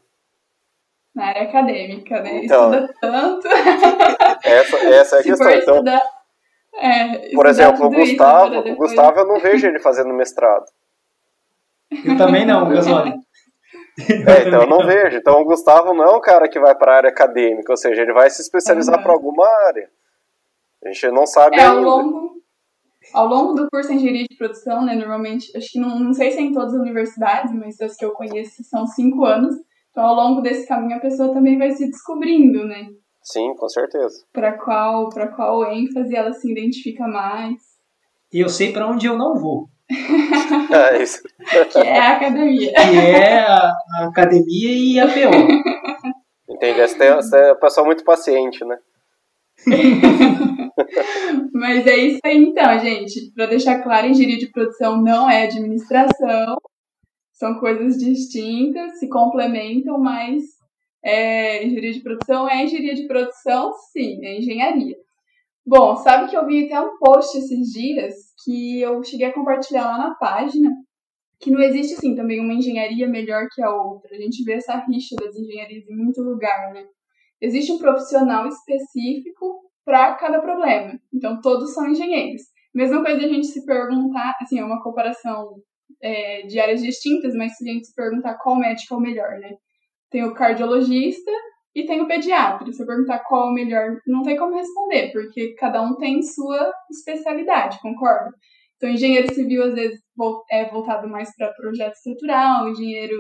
[1.13, 2.43] Na área acadêmica, né?
[2.43, 3.47] Então, Estuda tanto.
[4.43, 5.47] Essa, essa é a Se questão.
[5.47, 6.01] for Então, estudar,
[6.75, 10.65] é, por exemplo, o Gustavo, o Gustavo eu não vejo ele fazendo mestrado.
[12.03, 13.13] Eu também não, Gasoli.
[13.97, 14.03] É,
[14.47, 15.17] então eu não vejo.
[15.17, 18.01] Então o Gustavo não é um cara que vai para a área acadêmica, ou seja,
[18.01, 19.03] ele vai se especializar Uhum.
[19.03, 19.89] para alguma área.
[20.83, 21.87] A gente não sabe É, ao ainda.
[21.89, 22.35] longo,
[23.13, 26.31] ao longo do curso de engenharia de produção, né, normalmente, acho que não, não sei
[26.31, 29.55] se é em todas as universidades, mas das que eu conheço são cinco anos.
[29.91, 32.87] Então, ao longo desse caminho, a pessoa também vai se descobrindo, né?
[33.23, 34.23] Sim, com certeza.
[34.33, 37.55] Para qual, para qual ênfase ela se identifica mais,
[38.31, 41.21] E eu sei para onde eu não vou, É isso.
[41.71, 42.73] que é a academia.
[42.73, 46.51] que é a, a academia e a PO.
[46.53, 46.79] Entendi.
[46.81, 48.77] Você é- você é uma pessoa muito paciente, né?
[51.53, 53.31] Mas é isso aí então, gente.
[53.33, 56.57] Para deixar claro, engenharia de produção não é administração.
[57.33, 60.41] São coisas distintas, se complementam, mas
[61.03, 64.95] é, engenharia de produção é engenharia de produção, sim, é engenharia.
[65.65, 68.13] Bom, sabe que eu vi até um post esses dias
[68.45, 70.69] que eu cheguei a compartilhar lá na página,
[71.39, 74.15] que não existe, assim, também uma engenharia melhor que a outra.
[74.15, 76.85] A gente vê essa rixa das engenharias em muito lugar, né?
[77.41, 80.97] Existe um profissional específico para cada problema.
[81.13, 82.41] Então, todos são engenheiros.
[82.73, 85.61] Mesma coisa a gente se perguntar, assim, é uma comparação
[86.01, 89.39] é, de áreas distintas, mas se a gente se perguntar qual médico é o melhor,
[89.39, 89.55] né?
[90.09, 91.31] Tem o cardiologista
[91.75, 92.71] e tem o pediatra.
[92.71, 96.21] Se eu perguntar qual é o melhor, não tem como responder, porque cada um tem
[96.23, 98.31] sua especialidade, concorda?
[98.77, 99.99] Então, engenheiro civil, às vezes,
[100.49, 103.15] é voltado mais para projeto estrutural, engenheiro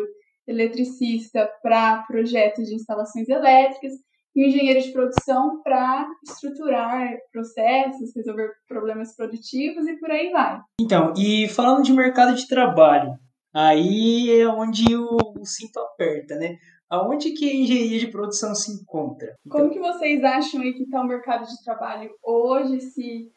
[0.47, 3.93] eletricista para projetos de instalações elétricas,
[4.35, 10.59] e engenheiro de produção para estruturar processos, resolver problemas produtivos e por aí vai.
[10.79, 13.13] Então, e falando de mercado de trabalho,
[13.53, 16.57] aí é onde o cinto aperta, né?
[16.89, 19.35] Aonde que a engenharia de produção se encontra?
[19.45, 22.79] Então, Como que vocês acham aí que está o mercado de trabalho hoje?
[22.79, 23.31] Se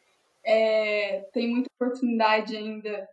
[0.44, 3.06] é, tem muita oportunidade ainda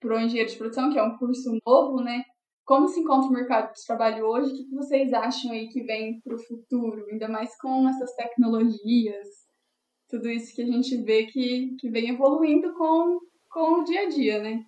[0.00, 2.22] para o engenheiro de produção, que é um curso novo, né?
[2.64, 4.52] Como se encontra o mercado de trabalho hoje?
[4.52, 7.04] O que vocês acham aí que vem para o futuro?
[7.10, 9.28] Ainda mais com essas tecnologias,
[10.08, 13.18] tudo isso que a gente vê que, que vem evoluindo com,
[13.50, 14.64] com o dia a dia, né?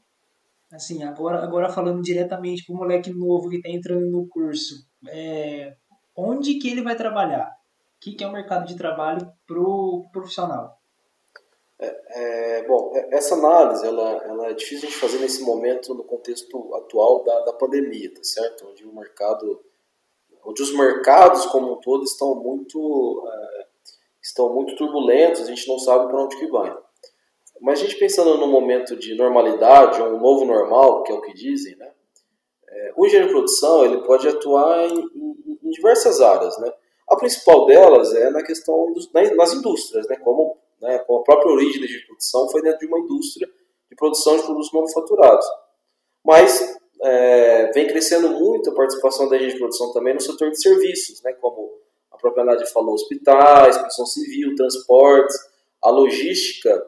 [0.72, 5.74] Assim, agora, agora falando diretamente para o moleque novo que está entrando no curso, é,
[6.16, 7.46] onde que ele vai trabalhar?
[7.46, 10.78] O que, que é o mercado de trabalho pro profissional?
[12.14, 16.74] É, bom, é- essa análise ela, ela é difícil de fazer nesse momento no contexto
[16.76, 18.68] atual da, da pandemia, tá certo?
[18.68, 19.60] Onde o mercado,
[20.44, 23.66] onde os mercados como um todo estão muito é,
[24.22, 26.72] estão muito turbulentos, a gente não sabe para onde que vai.
[27.60, 31.20] Mas a gente pensando num momento de normalidade, ou um novo normal, que é o
[31.20, 31.90] que dizem, né?
[32.68, 36.72] É, o engenheiro de produção ele pode atuar em, em- em diversas áreas, né?
[37.08, 40.16] A principal delas é na questão dos, nas indústrias, né?
[40.16, 43.48] Como né, com a própria origem da de produção foi dentro de uma indústria
[43.88, 45.46] de produção de produtos manufaturados.
[46.24, 50.60] Mas é, vem crescendo muito a participação da engenharia de produção também no setor de
[50.60, 51.70] serviços, né, como
[52.10, 55.36] a própria Nádia falou, hospitais, construção civil, transportes,
[55.82, 56.84] a logística,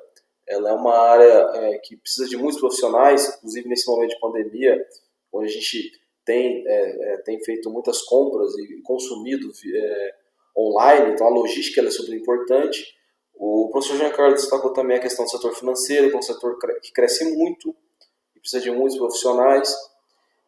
[0.46, 4.86] ela é uma área é, que precisa de muitos profissionais, inclusive nesse momento de pandemia,
[5.32, 5.92] onde a gente
[6.24, 10.14] tem, é, é, tem feito muitas compras e consumido é,
[10.56, 12.94] online, então a logística é super importante.
[13.34, 16.58] O professor Jean Carlos destacou também a questão do setor financeiro, que é um setor
[16.80, 17.74] que cresce muito
[18.36, 19.74] e precisa de muitos profissionais.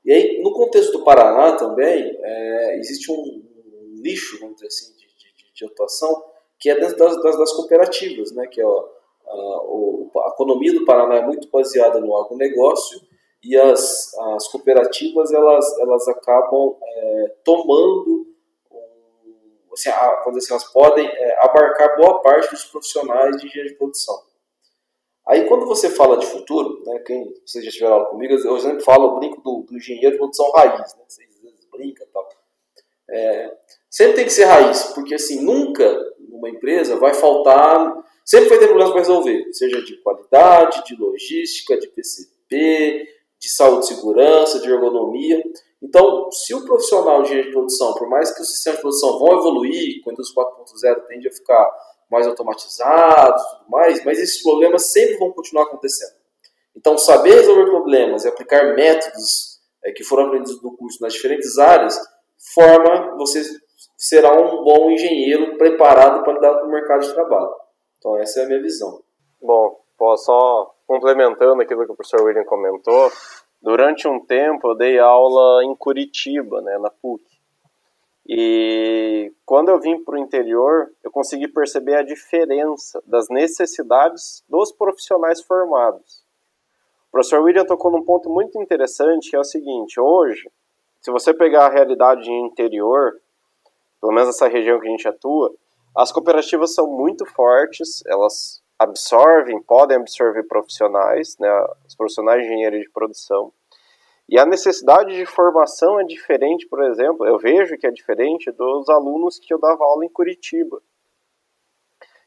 [0.04, 4.92] E aí, no contexto do Paraná também, é, existe um, um nicho, vamos dizer assim,
[4.92, 6.24] de, de, de atuação,
[6.60, 8.46] que é dentro das, das, das cooperativas, né?
[8.46, 8.88] que é, ó,
[9.26, 13.00] a, o, a economia do Paraná é muito baseada no agronegócio
[13.42, 18.26] e as, as cooperativas elas, elas acabam é, tomando
[19.76, 23.78] assim, a, quando assim, elas podem é, abarcar boa parte dos profissionais de engenharia de
[23.78, 24.16] produção.
[25.26, 28.82] Aí, quando você fala de futuro, né, quem vocês já tiveram aula comigo, eu sempre
[28.82, 31.28] falo, eu brinco do, do engenheiro de produção raiz, né, vocês
[31.70, 32.28] brincam e tal.
[33.10, 33.56] É,
[33.90, 35.84] sempre tem que ser raiz, porque assim, nunca
[36.18, 41.78] numa empresa vai faltar, sempre vai ter problemas para resolver, seja de qualidade, de logística,
[41.78, 43.08] de PCP,
[43.38, 45.40] de saúde e segurança, de ergonomia.
[45.80, 49.18] Então, se o profissional de engenharia de produção, por mais que os sistemas de produção
[49.20, 51.70] vão evoluir, com a indústria 4.0 tende a ficar
[52.10, 56.16] mais automatizados e tudo mais, mas esses problemas sempre vão continuar acontecendo.
[56.74, 61.58] Então, saber resolver problemas e aplicar métodos é, que foram aprendidos no curso nas diferentes
[61.58, 61.98] áreas,
[62.54, 63.42] forma, você
[63.96, 67.65] será um bom engenheiro preparado para lidar com o mercado de trabalho.
[67.98, 69.02] Então, essa é a minha visão.
[69.40, 69.80] Bom,
[70.16, 73.10] só complementando aquilo que o professor William comentou,
[73.60, 77.24] durante um tempo eu dei aula em Curitiba, né, na PUC.
[78.28, 84.72] E quando eu vim para o interior, eu consegui perceber a diferença das necessidades dos
[84.72, 86.24] profissionais formados.
[87.08, 90.50] O professor William tocou num ponto muito interessante, que é o seguinte: hoje,
[91.00, 93.20] se você pegar a realidade interior,
[94.00, 95.54] pelo menos essa região que a gente atua,
[95.96, 101.48] as cooperativas são muito fortes, elas absorvem, podem absorver profissionais, né,
[101.86, 103.52] os profissionais de engenharia de produção.
[104.28, 108.88] E a necessidade de formação é diferente, por exemplo, eu vejo que é diferente dos
[108.88, 110.82] alunos que eu dava aula em Curitiba.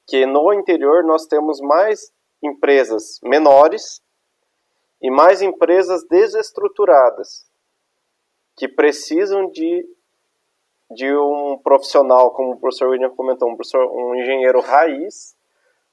[0.07, 4.01] Que no interior nós temos mais empresas menores
[5.01, 7.47] e mais empresas desestruturadas
[8.55, 9.85] que precisam de,
[10.91, 15.35] de um profissional, como o professor William comentou, um, professor, um engenheiro raiz,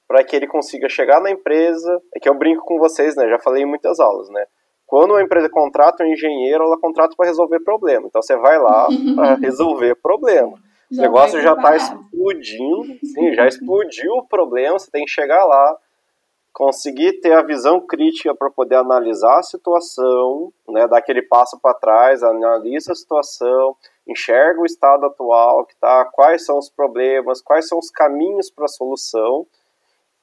[0.09, 2.00] para que ele consiga chegar na empresa.
[2.14, 3.28] É que eu brinco com vocês, né?
[3.28, 4.46] Já falei em muitas aulas, né?
[4.87, 8.06] Quando uma empresa contrata um engenheiro, ela contrata para resolver problema.
[8.06, 10.59] Então você vai lá para resolver problema.
[10.90, 15.44] Já o negócio já está explodindo, sim, já explodiu o problema, você tem que chegar
[15.44, 15.76] lá,
[16.52, 21.74] conseguir ter a visão crítica para poder analisar a situação, né, dar aquele passo para
[21.74, 23.74] trás, analisa a situação,
[24.07, 28.66] enxerga o estado atual, que tá, quais são os problemas, quais são os caminhos para
[28.66, 29.47] a solução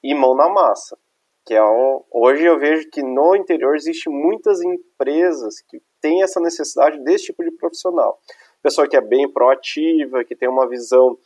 [0.02, 0.96] e mão na massa
[1.44, 1.62] que é
[2.10, 7.44] hoje eu vejo que no interior existe muitas empresas que têm essa necessidade desse tipo
[7.44, 8.18] de profissional.
[8.62, 11.18] Pessoa que é bem proativa, que tem uma visão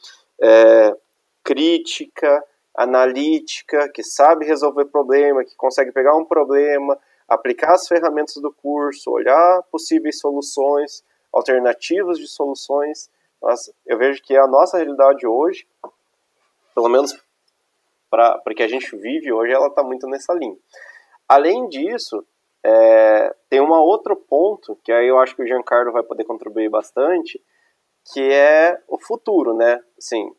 [0.42, 0.97] é,
[1.44, 2.44] crítica,
[2.75, 9.12] analítica, que sabe resolver problema, que consegue pegar um problema, aplicar as ferramentas do curso,
[9.12, 13.11] olhar possíveis soluções, alternativas de soluções.
[13.41, 15.67] Mas eu vejo que a nossa realidade hoje,
[16.75, 17.17] pelo menos
[18.11, 20.57] para que a gente vive hoje, ela está muito nessa linha.
[21.29, 22.27] Além disso,
[22.64, 26.69] é, tem um outro ponto, que aí eu acho que o Giancarlo vai poder contribuir
[26.69, 27.41] bastante,
[28.12, 29.81] que é o futuro, né?
[29.99, 30.35] Assim,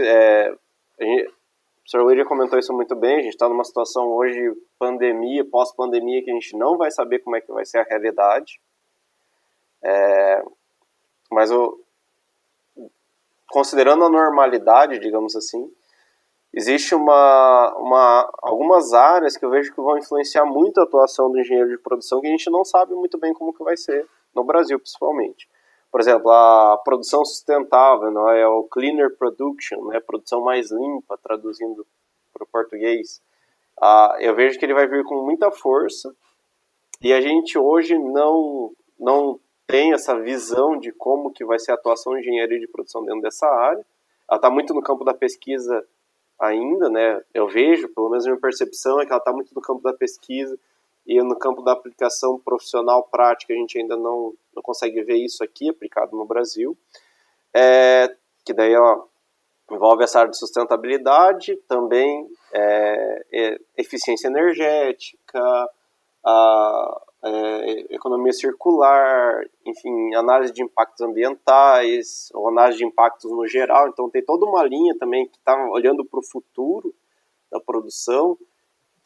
[0.00, 0.54] é,
[1.00, 2.04] gente, o Sr.
[2.04, 4.40] William comentou isso muito bem, a gente está numa situação hoje,
[4.78, 8.58] pandemia, pós-pandemia, que a gente não vai saber como é que vai ser a realidade.
[9.84, 10.42] É,
[11.30, 11.78] mas o,
[13.50, 15.70] considerando a normalidade, digamos assim,
[16.52, 21.38] existe uma, uma, algumas áreas que eu vejo que vão influenciar muito a atuação do
[21.38, 24.42] engenheiro de produção que a gente não sabe muito bem como que vai ser, no
[24.42, 25.48] Brasil principalmente.
[25.90, 31.86] Por exemplo, a produção sustentável, não é o cleaner production, né, produção mais limpa, traduzindo
[32.32, 33.22] para o português.
[33.80, 36.12] Ah, eu vejo que ele vai vir com muita força
[37.00, 41.74] e a gente hoje não não tem essa visão de como que vai ser a
[41.74, 43.84] atuação de engenharia de produção dentro dessa área.
[44.28, 45.86] Ela está muito no campo da pesquisa
[46.40, 47.22] ainda, né?
[47.32, 49.92] Eu vejo, pelo menos a minha percepção é que ela está muito no campo da
[49.92, 50.58] pesquisa
[51.06, 55.44] e no campo da aplicação profissional prática a gente ainda não, não consegue ver isso
[55.44, 56.76] aqui aplicado no Brasil.
[57.52, 59.04] É, que daí ela
[59.70, 65.40] envolve essa área de sustentabilidade, também é, é, eficiência energética,
[66.24, 73.88] a, é, economia circular, enfim, análise de impactos ambientais, ou análise de impactos no geral.
[73.88, 76.94] Então, tem toda uma linha também que está olhando para o futuro
[77.50, 78.36] da produção,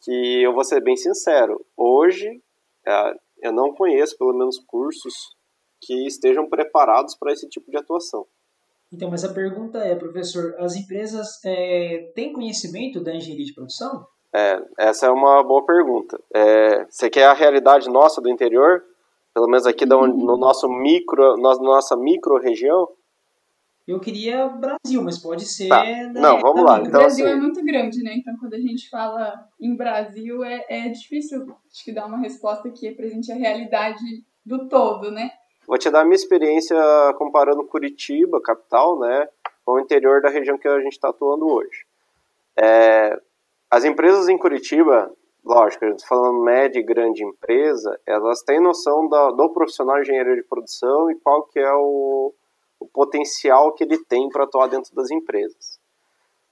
[0.01, 2.41] que eu vou ser bem sincero, hoje
[2.85, 5.35] é, eu não conheço, pelo menos, cursos
[5.81, 8.27] que estejam preparados para esse tipo de atuação.
[8.91, 14.05] Então, mas a pergunta é, professor, as empresas é, têm conhecimento da engenharia de produção?
[14.33, 16.19] É, essa é uma boa pergunta.
[16.33, 18.83] É, você quer a realidade nossa do interior?
[19.33, 20.07] Pelo menos aqui uhum.
[20.07, 22.87] no nosso micro, na nossa micro região?
[23.87, 25.67] Eu queria Brasil, mas pode ser.
[25.67, 25.83] Tá.
[26.13, 26.79] Não, vamos lá.
[26.79, 27.35] Então, o Brasil assim...
[27.35, 28.13] é muito grande, né?
[28.17, 32.69] Então, quando a gente fala em Brasil, é, é difícil acho que dar uma resposta
[32.69, 34.03] que represente a realidade
[34.45, 35.31] do todo, né?
[35.67, 36.75] Vou te dar a minha experiência
[37.17, 39.27] comparando Curitiba, capital, né,
[39.63, 41.85] com o interior da região que a gente está atuando hoje.
[42.57, 43.19] É,
[43.69, 45.13] as empresas em Curitiba,
[45.45, 50.43] lógico, falando média e grande empresa, elas têm noção da, do profissional de engenharia de
[50.43, 52.33] produção e qual que é o,
[52.79, 55.79] o potencial que ele tem para atuar dentro das empresas.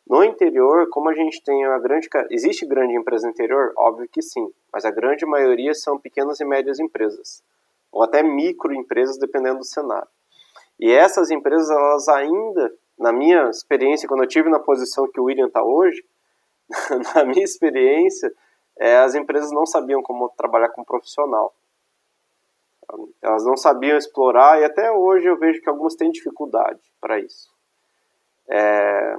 [0.08, 2.08] No interior, como a gente tem uma grande.
[2.30, 3.74] Existe grande empresa no interior?
[3.78, 7.44] Óbvio que sim, mas a grande maioria são pequenas e médias empresas,
[7.92, 10.08] ou até microempresas, dependendo do cenário.
[10.80, 15.26] E essas empresas, elas ainda, na minha experiência, quando eu tive na posição que o
[15.26, 16.02] William está hoje,
[17.16, 18.32] na minha experiência,
[18.80, 21.54] é, as empresas não sabiam como trabalhar com profissional.
[23.22, 27.54] Elas não sabiam explorar e até hoje eu vejo que algumas têm dificuldade para isso.
[28.50, 29.18] É,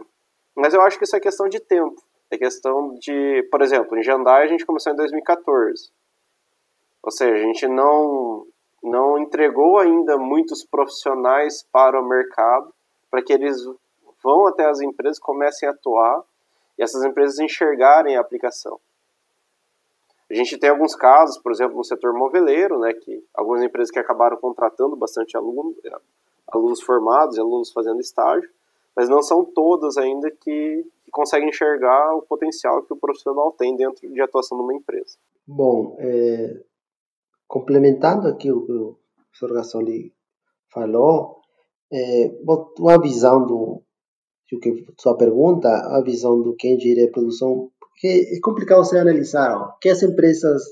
[0.54, 2.00] mas eu acho que isso é questão de tempo.
[2.30, 5.90] É questão de, por exemplo, em Jandai a gente começou em 2014.
[7.02, 8.46] Ou seja, a gente não,
[8.82, 12.72] não entregou ainda muitos profissionais para o mercado
[13.10, 13.56] para que eles
[14.22, 16.22] vão até as empresas, comecem a atuar
[16.78, 18.78] e essas empresas enxergarem a aplicação.
[20.30, 23.98] A gente tem alguns casos, por exemplo, no setor moveleiro, né, que algumas empresas que
[23.98, 25.74] acabaram contratando bastante alunos,
[26.46, 28.48] alunos formados alunos fazendo estágio,
[28.94, 33.74] mas não são todas ainda que, que conseguem enxergar o potencial que o profissional tem
[33.74, 35.16] dentro de atuação numa empresa.
[35.46, 36.60] Bom, é,
[37.46, 38.98] complementando aqui o que o
[39.30, 40.12] professor Gasoli
[40.68, 41.40] falou,
[41.90, 42.38] é,
[42.78, 43.82] uma visão do
[44.56, 49.56] que sua pergunta, a visão do que engenharia de produção, porque é complicado você analisar
[49.56, 50.62] ó, o que as empresas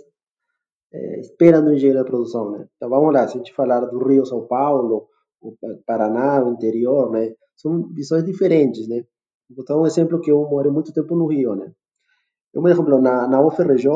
[0.92, 2.66] é, esperam do engenheiro de produção, né?
[2.76, 5.08] Então vamos lá, se a gente falar do Rio, São Paulo,
[5.40, 5.54] o
[5.86, 7.34] Paraná, o interior, né?
[7.54, 9.04] São visões diferentes, né?
[9.54, 11.72] Vou dar um exemplo que eu morei muito tempo no Rio, né?
[12.54, 13.86] Eu, por exemplo, na, na UFRJ,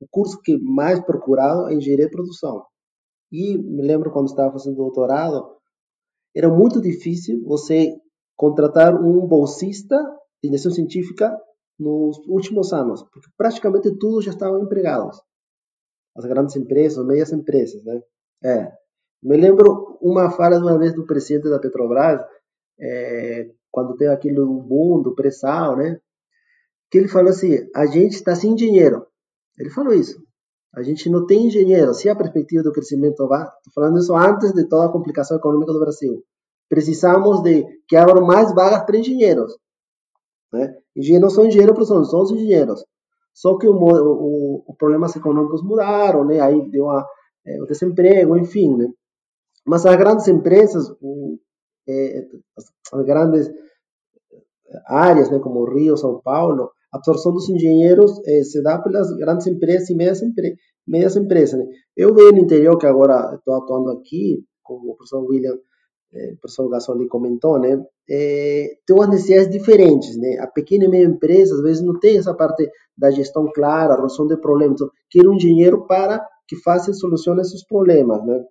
[0.00, 2.64] o curso que mais procurado é engenharia de produção.
[3.32, 5.56] E me lembro quando estava fazendo doutorado,
[6.34, 7.96] era muito difícil você
[8.36, 9.96] contratar um bolsista
[10.42, 11.36] de iniciação científica
[11.78, 15.20] nos últimos anos, porque praticamente todos já estavam empregados.
[16.16, 18.00] As grandes empresas, as médias empresas, né?
[18.44, 18.72] É.
[19.22, 22.20] Me lembro uma fala de uma vez do presidente da Petrobras,
[22.78, 25.98] é, quando teve aquele boom do pré-sal, né?
[26.90, 29.06] Que ele falou assim: a gente está sem dinheiro.
[29.58, 30.22] Ele falou isso.
[30.74, 31.94] A gente não tem engenheiro.
[31.94, 35.72] Se a perspectiva do crescimento vai, estou falando isso antes de toda a complicação econômica
[35.72, 36.22] do Brasil.
[36.68, 39.56] Precisamos de que abram mais vagas para engenheiros.
[40.52, 40.76] Né?
[40.96, 42.84] Engenheiros são engenheiros, são, são os engenheiros.
[43.34, 46.40] Só que o, o, os problemas econômicos mudaram, né?
[46.40, 47.06] Aí deu uma,
[47.46, 48.88] é, o desemprego, enfim, né?
[49.66, 51.38] Mas as grandes empresas, o,
[51.86, 53.50] é, as, as, grandes
[54.86, 59.46] áreas, né, como Rio, São Paulo, a absorção dos engenheiros é, se dá pelas grandes
[59.46, 60.56] empresas e médias, empre,
[60.86, 61.58] médias empresas.
[61.58, 61.66] Né?
[61.96, 65.58] Eu venho no interior, que agora estou atuando aqui, como o professor William
[66.12, 70.88] é, o professor Gasoli comentou, né, é, tem umas necessidades diferentes, né, a pequena e
[70.88, 74.76] média empresa às vezes não tem essa parte da gestão clara, a resolução de problemas,
[74.76, 78.44] então, quer um engenheiro para que faça e solucione esses problemas, né.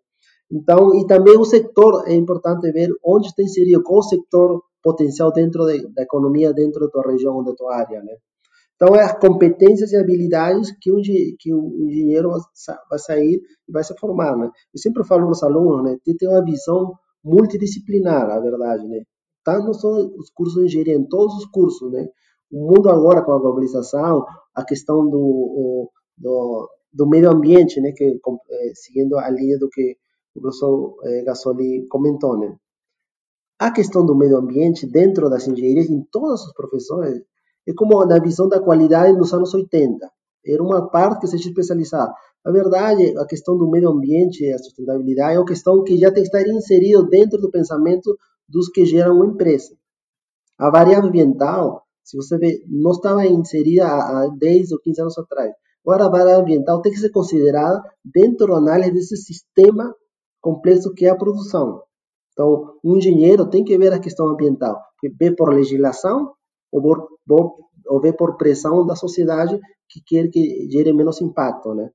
[0.51, 5.31] Então, e também o setor, é importante ver onde está inserido, qual o setor potencial
[5.31, 8.15] dentro de, da economia, dentro da tua região, da tua área, né.
[8.75, 10.97] Então, é as competências e habilidades que o,
[11.39, 12.29] que o engenheiro
[12.89, 14.45] vai sair e vai se formar, né.
[14.45, 16.93] Eu sempre falo para os alunos, né, tem ter uma visão
[17.26, 19.01] multidisciplinar, a verdade, né?
[19.43, 22.07] Tá, não são os cursos de engenharia, em todos os cursos, né?
[22.51, 24.23] O mundo agora, com a globalização,
[24.53, 27.91] a questão do, do, do meio ambiente, né?
[27.91, 29.97] Que, é, seguindo a linha do que
[30.36, 32.55] o professor é, Gasoli comentou, né?
[33.57, 37.21] A questão do meio ambiente dentro das engenharias, em todas as profissões,
[37.67, 40.09] é como na visão da qualidade nos anos 80.
[40.45, 42.13] Era uma parte que se especializava.
[42.45, 46.21] Na verdade, a questão do meio ambiente, a sustentabilidade, é uma questão que já tem
[46.21, 48.15] que estar inserida dentro do pensamento
[48.47, 49.75] dos que geram uma empresa.
[50.55, 55.51] A variável ambiental, se você vê, não estava inserida há 10 ou 15 anos atrás.
[55.83, 59.95] Agora, a variável ambiental tem que ser considerada dentro da análise desse sistema
[60.39, 61.81] complexo que é a produção.
[62.31, 64.79] Então, um engenheiro tem que ver a questão ambiental,
[65.19, 66.31] ver por legislação
[66.71, 67.07] ou por,
[67.87, 71.89] ou ver por pressão da sociedade que quer que gere menos impacto, né?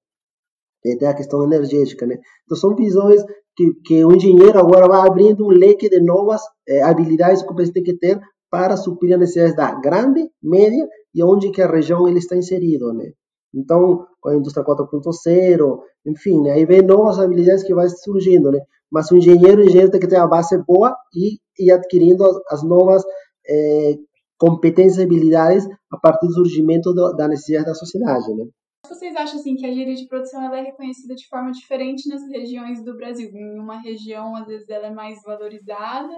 [0.82, 2.18] Tem a questão energética, né?
[2.44, 3.22] Então são visões
[3.56, 7.72] que, que o engenheiro agora vai abrindo um leque de novas eh, habilidades que você
[7.72, 8.18] tem que ter
[8.50, 12.92] para suprir a necessidade da grande, média e onde que a região ele está inserido,
[12.92, 13.12] né?
[13.54, 16.52] Então, com a indústria 4.0, enfim, né?
[16.52, 18.60] aí vem novas habilidades que vai surgindo, né?
[18.90, 22.36] Mas o engenheiro, o engenheiro tem que ter a base boa e ir adquirindo as,
[22.50, 23.04] as novas
[23.48, 23.96] eh,
[24.38, 28.46] competências e habilidades a partir do surgimento do, da necessidade da sociedade, né?
[28.88, 32.82] Vocês acham assim que a engenharia de produção é reconhecida de forma diferente nas regiões
[32.84, 33.30] do Brasil?
[33.32, 36.14] Em uma região, às vezes, ela é mais valorizada,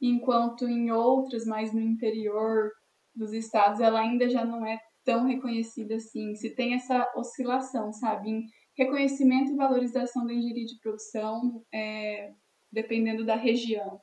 [0.00, 2.70] enquanto em outras, mais no interior
[3.14, 6.34] dos estados, ela ainda já não é tão reconhecida assim.
[6.34, 8.30] Se tem essa oscilação, sabe?
[8.30, 8.44] Em
[8.76, 12.32] reconhecimento e valorização da engenharia de produção, é,
[12.70, 14.00] dependendo da região.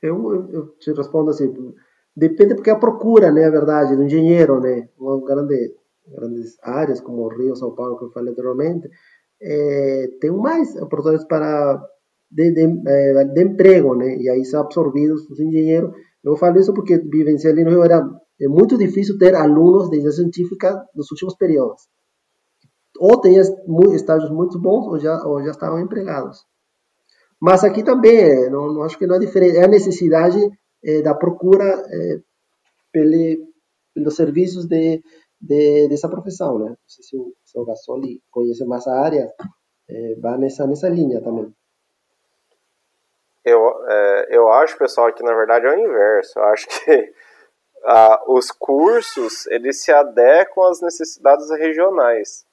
[0.00, 1.52] Eu, eu, eu te respondo assim,
[2.14, 5.74] depende porque a procura, né, a verdade, do engenheiro, né, uma grande
[6.08, 8.88] grandes áreas como Rio, São Paulo, que eu falei anteriormente,
[9.40, 11.82] é, tem mais oportunidades para
[12.30, 14.16] de, de, é, de, emprego, né?
[14.16, 15.92] E aí são absorvidos os engenheiros.
[16.24, 18.02] Eu falo isso porque vivenciei ali no Rio, era
[18.40, 21.88] é muito difícil ter alunos de ciência científica nos últimos períodos.
[22.98, 23.36] Ou tem
[23.94, 26.44] estágios muito bons ou já, ou já estavam empregados.
[27.40, 29.56] Mas aqui também, não, não acho que não é diferente.
[29.56, 30.38] É a necessidade
[30.84, 32.20] é, da procura é,
[32.92, 33.46] pelo,
[33.94, 35.02] pelos serviços de
[35.40, 36.70] de, dessa profissão, né?
[36.70, 39.32] Não sei se o seu Gasoli conhece mais a área,
[39.88, 41.54] é, vai nessa, nessa linha também.
[43.44, 46.38] Eu, é, eu acho, pessoal, que na verdade é o inverso.
[46.38, 47.14] Eu acho que
[47.84, 52.44] ah, os cursos eles se adequam às necessidades regionais.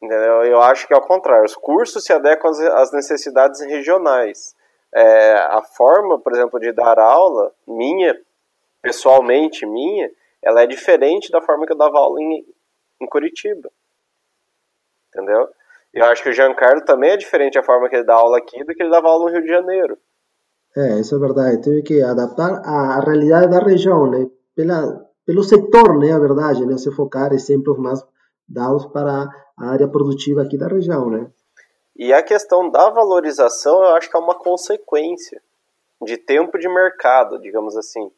[0.00, 0.44] Entendeu?
[0.44, 1.44] Eu acho que é o contrário.
[1.44, 4.54] Os cursos se adequam às necessidades regionais.
[4.94, 8.16] É, a forma, por exemplo, de dar aula, minha,
[8.80, 10.10] pessoalmente minha,
[10.46, 12.46] ela é diferente da forma que eu dava aula em,
[13.02, 13.68] em Curitiba.
[15.08, 15.48] Entendeu?
[15.92, 18.62] Eu acho que o Giancarlo também é diferente a forma que ele dá aula aqui
[18.62, 19.98] do que ele dava aula no Rio de Janeiro.
[20.76, 21.62] É, isso é verdade.
[21.62, 24.28] Teve que adaptar à realidade da região, né?
[24.54, 26.12] Pela, pelo setor, né?
[26.12, 26.78] A verdade, né?
[26.78, 28.04] Se focar exemplos mais
[28.48, 29.28] dados para
[29.58, 31.28] a área produtiva aqui da região, né?
[31.96, 35.42] E a questão da valorização, eu acho que é uma consequência
[36.02, 38.12] de tempo de mercado, digamos assim.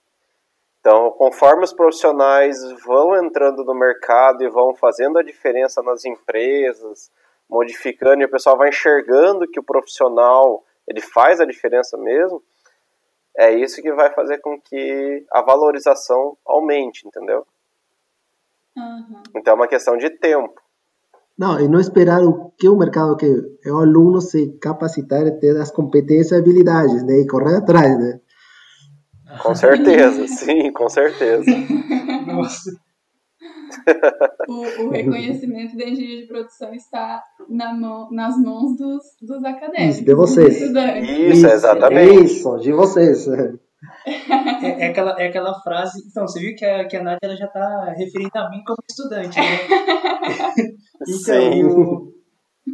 [0.88, 7.10] Então, conforme os profissionais vão entrando no mercado e vão fazendo a diferença nas empresas,
[7.46, 12.42] modificando e o pessoal vai enxergando que o profissional ele faz a diferença mesmo,
[13.36, 17.46] é isso que vai fazer com que a valorização aumente, entendeu?
[18.74, 19.22] Uhum.
[19.36, 20.58] Então é uma questão de tempo.
[21.36, 23.26] Não, e não esperar o que o mercado que
[23.62, 27.20] é o aluno se capacitar e ter as competências e habilidades, né?
[27.20, 28.20] E correr atrás, né?
[29.42, 31.50] Com certeza, sim, com certeza.
[32.26, 32.70] Nossa.
[34.48, 39.96] o, o, reconhecimento da engenharia de produção está na mão, nas mãos dos, dos acadêmicos.
[39.96, 40.60] Isso, de vocês.
[40.60, 42.24] Isso, exatamente.
[42.24, 43.26] Isso, de vocês.
[44.60, 46.02] É, é, aquela, é aquela frase.
[46.10, 49.38] Então, você viu que a, que a Nádia já está referindo a mim como estudante,
[49.38, 49.58] né?
[51.06, 52.17] então, é,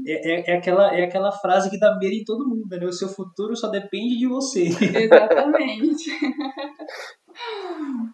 [0.06, 2.84] é, é, aquela, é aquela frase que dá medo em todo mundo, né?
[2.84, 4.64] O seu futuro só depende de você.
[5.04, 6.10] Exatamente.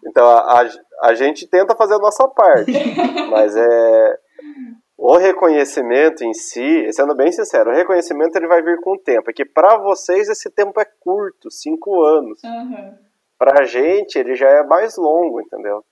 [0.03, 0.69] Então, a, a,
[1.03, 2.71] a gente tenta fazer a nossa parte,
[3.29, 4.17] mas é
[4.97, 9.29] o reconhecimento em si, sendo bem sincero, o reconhecimento ele vai vir com o tempo.
[9.29, 12.39] É que para vocês esse tempo é curto, cinco anos.
[12.43, 12.95] Uhum.
[13.37, 15.83] Para a gente ele já é mais longo, entendeu?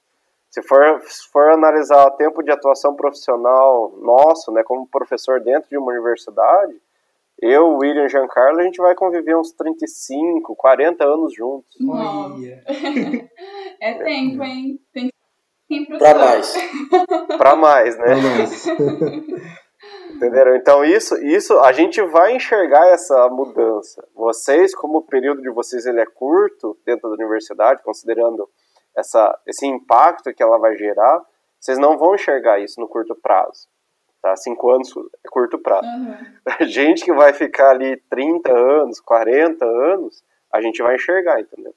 [0.50, 5.70] Se for, se for analisar o tempo de atuação profissional nosso, né, como professor dentro
[5.70, 6.76] de uma universidade,
[7.42, 11.78] eu, William e Giancarlo, a gente vai conviver uns 35, 40 anos juntos.
[11.80, 12.36] Nossa.
[13.80, 14.80] é tempo, hein?
[14.92, 15.10] Tem
[16.00, 16.56] Pra mais.
[17.38, 18.06] pra mais, né?
[18.06, 18.68] Pra mais.
[20.16, 20.56] Entenderam?
[20.56, 24.06] Então isso, isso a gente vai enxergar essa mudança.
[24.16, 28.50] Vocês, como o período de vocês ele é curto dentro da universidade, considerando
[28.96, 31.24] essa, esse impacto que ela vai gerar,
[31.60, 33.68] vocês não vão enxergar isso no curto prazo.
[34.22, 34.36] Tá?
[34.36, 34.92] Cinco anos
[35.26, 35.88] é curto prazo.
[35.88, 36.16] Uhum.
[36.60, 41.74] A gente que vai ficar ali 30 anos, 40 anos, a gente vai enxergar, entendeu?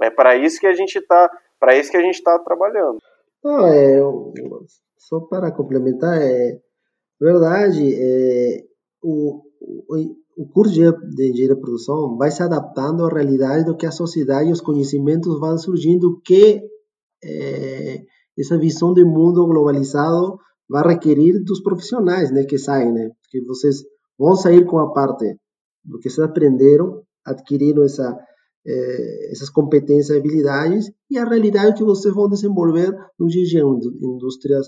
[0.00, 2.98] É para isso que a gente está, para isso que a gente está trabalhando.
[3.42, 3.98] Não, é,
[4.96, 6.60] só para complementar, é
[7.20, 8.64] verdade, é,
[9.02, 13.76] o, o, o curso de, de engenharia de produção vai se adaptando à realidade do
[13.76, 16.60] que a sociedade e os conhecimentos vão surgindo que
[17.22, 18.02] é,
[18.38, 23.10] essa visão de mundo globalizado vai requerir dos profissionais né, que saem, né?
[23.30, 23.82] Que vocês
[24.18, 25.36] vão sair com a parte
[25.84, 28.16] do que vocês aprenderam, adquiriram essa,
[28.66, 34.66] eh, essas competências e habilidades e a realidade que vocês vão desenvolver no dia indústrias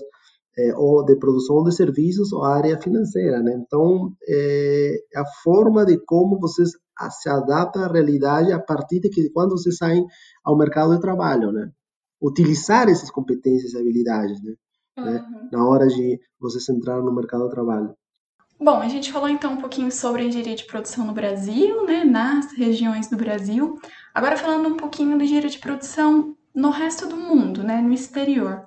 [0.57, 3.53] eh, ou de produção de serviços ou área financeira, né?
[3.53, 6.71] Então, é a forma de como vocês
[7.21, 10.05] se adaptam à realidade a partir de que quando vocês saem
[10.43, 11.69] ao mercado de trabalho, né?
[12.21, 14.53] Utilizar essas competências e habilidades, né?
[14.97, 15.05] uhum.
[15.05, 17.93] né, na hora de vocês entrar no mercado de trabalho.
[18.59, 22.03] Bom, a gente falou então um pouquinho sobre a engenharia de produção no Brasil, né,
[22.03, 23.79] nas regiões do Brasil.
[24.13, 28.65] Agora falando um pouquinho da engenharia de produção no resto do mundo, né, no exterior.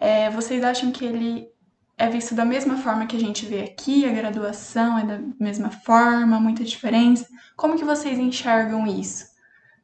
[0.00, 1.52] É, vocês acham que ele
[1.98, 4.06] é visto da mesma forma que a gente vê aqui?
[4.06, 6.40] A graduação é da mesma forma?
[6.40, 7.26] Muita diferença?
[7.54, 9.26] Como que vocês enxergam isso,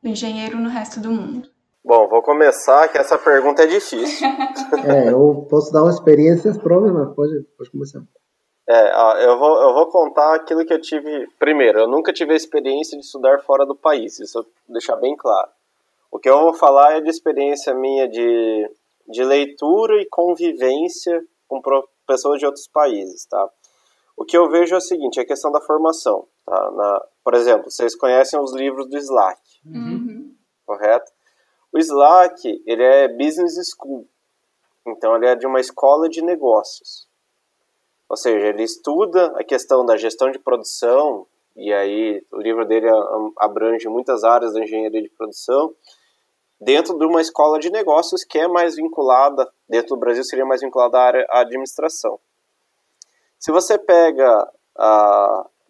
[0.03, 1.51] do engenheiro no resto do mundo?
[1.85, 4.27] Bom, vou começar, que essa pergunta é difícil.
[4.89, 8.01] é, eu posso dar uma experiência próprias, mas pode, pode começar.
[8.69, 11.29] É, eu vou, eu vou contar aquilo que eu tive.
[11.39, 15.15] Primeiro, eu nunca tive a experiência de estudar fora do país, isso eu deixar bem
[15.15, 15.49] claro.
[16.11, 18.69] O que eu vou falar é de experiência minha de,
[19.09, 21.61] de leitura e convivência com
[22.07, 23.51] pessoas de outros países, tá?
[24.17, 26.71] O que eu vejo é o seguinte, é a questão da formação, tá?
[26.71, 30.35] Na, por exemplo, vocês conhecem os livros do Slack, uhum.
[30.65, 31.13] correto?
[31.73, 34.09] O Slack, ele é business school.
[34.87, 37.07] Então, ele é de uma escola de negócios.
[38.09, 41.27] Ou seja, ele estuda a questão da gestão de produção,
[41.57, 42.87] e aí o livro dele
[43.39, 45.75] abrange muitas áreas da engenharia de produção,
[46.61, 50.61] dentro de uma escola de negócios que é mais vinculada, dentro do Brasil seria mais
[50.61, 52.19] vinculada à área à administração.
[53.39, 54.51] Se você pega,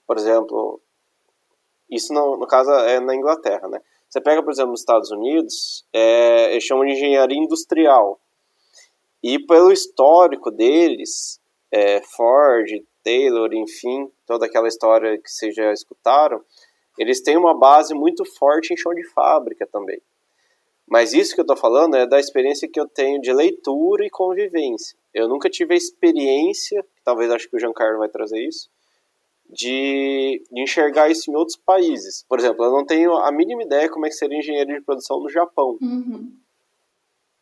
[0.07, 0.81] por exemplo,
[1.91, 3.81] Isso no, no caso é na Inglaterra, né?
[4.09, 8.21] Você pega, por exemplo, nos Estados Unidos, é, eles chamam de engenharia industrial.
[9.23, 11.41] E pelo histórico deles,
[11.73, 12.69] é, Ford,
[13.03, 16.41] Taylor, enfim, toda aquela história que vocês já escutaram,
[16.99, 20.01] eles têm uma base muito forte em chão de fábrica também.
[20.89, 24.11] Mas isso que eu estou falando é da experiência que eu tenho de leitura e
[24.11, 24.97] convivência.
[25.13, 28.71] Eu nunca tive a experiência, talvez acho que o Giancarlo vai trazer isso,
[29.49, 32.25] de, de, enxergar isso em outros países.
[32.29, 35.21] Por exemplo, eu não tenho a mínima ideia como é que seria engenharia de produção
[35.21, 35.77] no Japão.
[35.81, 36.33] Uhum.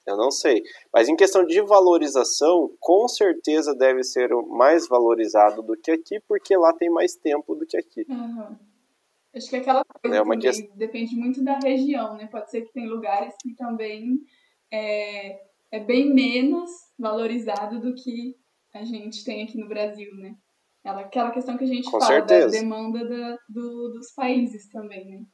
[0.06, 0.62] Eu não sei.
[0.92, 6.56] Mas em questão de valorização, com certeza deve ser mais valorizado do que aqui, porque
[6.56, 8.04] lá tem mais tempo do que aqui.
[8.08, 8.56] Uhum.
[9.34, 10.76] Acho que aquela coisa é questão...
[10.76, 12.28] depende muito da região, né?
[12.30, 14.18] Pode ser que tem lugares que também
[14.72, 15.40] é,
[15.72, 18.36] é bem menos valorizado do que
[18.72, 20.34] a gente tem aqui no Brasil, né?
[20.84, 22.46] Aquela questão que a gente Com fala certeza.
[22.46, 25.24] da demanda da, do, dos países também, né?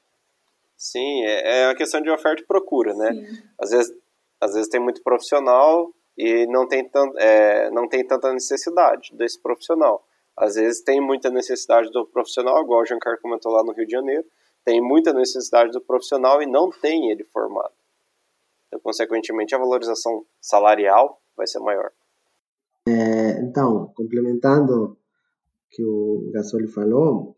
[0.76, 3.12] Sim, é, é a questão de oferta e procura, né?
[3.12, 3.42] Sim.
[3.61, 3.92] Às vezes,
[4.40, 9.40] às vezes tem muito profissional e não tem, tant, é, não tem tanta necessidade desse
[9.42, 10.07] profissional.
[10.37, 13.93] Às vezes tem muita necessidade do profissional, igual o Giancarlo comentou lá no Rio de
[13.93, 14.24] Janeiro,
[14.64, 17.72] tem muita necessidade do profissional e não tem ele formado.
[18.68, 21.91] Então, consequentemente, a valorização salarial vai ser maior.
[22.89, 24.97] É, então, complementando
[25.70, 27.37] que o Gasoli falou,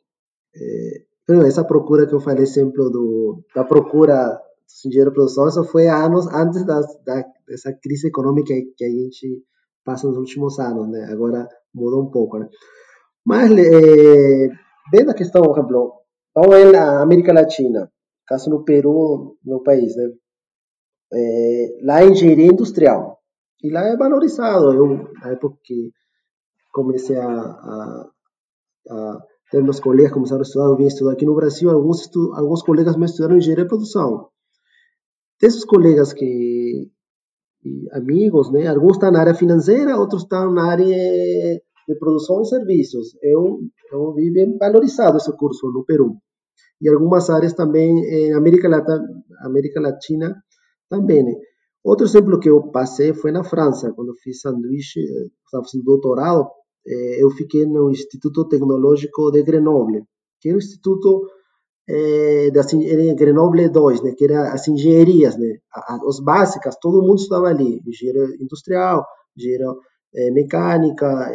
[0.55, 1.03] é,
[1.47, 4.41] essa procura que eu falei exemplo do, da procura
[4.85, 9.43] do de produção, isso foi anos antes da, da, dessa crise econômica que a gente
[9.85, 11.09] passa nos últimos anos, né?
[11.11, 12.49] Agora mudou um pouco, né?
[13.25, 14.49] Mas, eh,
[14.93, 15.93] vendo a questão, por exemplo,
[16.35, 17.91] vamos ver na América Latina,
[18.27, 20.11] caso no Peru, meu país, né?
[21.15, 23.19] É, lá é engenharia industrial.
[23.63, 24.73] E lá é valorizado.
[24.73, 25.93] Eu, na época que
[26.73, 28.11] comecei a, a,
[28.91, 29.19] a
[29.51, 32.97] ter meus colegas começaram a estudar, eu vim estudar aqui no Brasil, alguns, alguns colegas
[32.97, 34.29] me estudaram engenharia de produção.
[35.41, 36.91] Desses colegas que,
[37.93, 38.67] amigos, né?
[38.67, 43.17] Alguns estão na área financeira, outros estão na área de produção e serviços.
[43.23, 43.61] Eu,
[43.93, 46.17] eu vi bem valorizado esse curso no Peru.
[46.81, 49.01] E algumas áreas também em América Latina,
[49.41, 50.35] América Latina
[50.89, 51.25] também.
[51.25, 51.35] Né?
[51.85, 56.49] Outro exemplo que eu passei foi na França, quando fiz sanduíche, estava fazendo doutorado,
[57.19, 60.05] eu fiquei no Instituto Tecnológico de Grenoble,
[60.41, 61.27] que é um instituto
[61.89, 62.63] é, da
[63.15, 65.59] Grenoble 2, né, que era as engenharias, né,
[66.09, 69.05] as básicas, todo mundo estava ali, engenheiro industrial,
[69.37, 69.79] engenheiro
[70.15, 71.33] é, mecânica,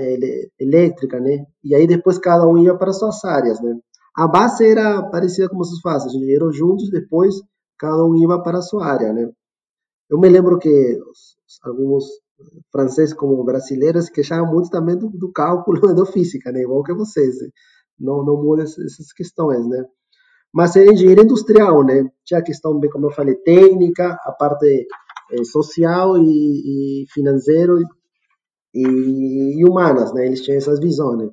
[0.59, 1.45] elétrica, né?
[1.63, 3.75] E aí depois cada um ia para suas áreas, né?
[4.15, 7.35] A base era parecida como vocês fazem, os engenheiros juntos, depois
[7.77, 9.29] cada um ia para a sua área, né?
[10.09, 10.99] Eu me lembro que
[11.63, 12.05] alguns
[12.71, 16.61] franceses como brasileiros queixavam muito também do, do cálculo da física, né?
[16.61, 17.49] Igual que vocês, né?
[17.99, 19.83] não não muda essas questões, né?
[20.53, 22.09] Mas era engenharia industrial, né?
[22.25, 24.87] Tinha a questão, bem como eu falei, técnica, a parte
[25.31, 27.79] eh, social e, e financeiro
[28.73, 30.25] e, e, humanas, né?
[30.25, 31.19] Eles tinham essas visões.
[31.19, 31.29] Né?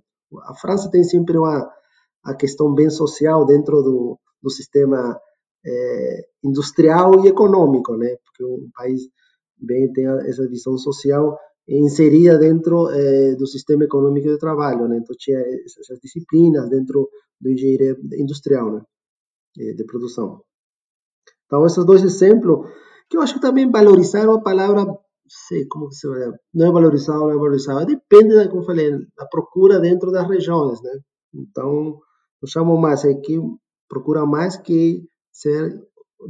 [0.46, 1.70] A França tem sempre uma
[2.24, 5.20] a questão bem social dentro do, do sistema
[5.64, 8.16] é, industrial e econômico, né?
[8.24, 9.02] Porque um país
[9.58, 11.38] bem tem essa visão social
[11.68, 14.98] inserida dentro é, do sistema econômico de trabalho, né?
[14.98, 17.08] Então tinha essas disciplinas dentro
[17.40, 18.82] do engenharia industrial, né?
[19.56, 20.42] De produção.
[21.46, 22.68] Então esses dois exemplos
[23.08, 24.84] que eu acho que também valorizaram a palavra
[25.26, 28.66] sei como que se vai, não é valorizado, não é valorizado, depende, da, como eu
[28.66, 30.90] falei, da procura dentro das regiões, né?
[31.34, 31.98] Então,
[32.42, 33.38] eu chamo mais aqui,
[33.88, 35.02] procura mais que
[35.32, 35.80] ser,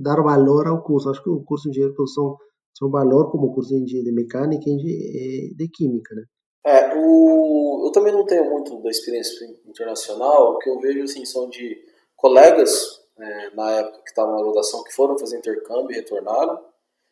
[0.00, 1.10] dar valor ao curso.
[1.10, 2.36] Acho que o curso de engenharia de produção
[2.78, 6.22] tem um valor como o curso de de mecânica e de química, né?
[6.66, 11.24] É, o, eu também não tenho muito da experiência internacional, o que eu vejo, assim,
[11.26, 11.76] são de
[12.16, 16.60] colegas, é, na época que estavam na rotação, que foram fazer intercâmbio e retornaram,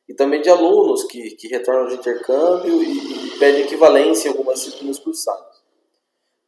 [0.09, 4.61] e também de alunos que, que retornam de intercâmbio e, e pedem equivalência em algumas
[4.61, 5.63] disciplinas cursadas.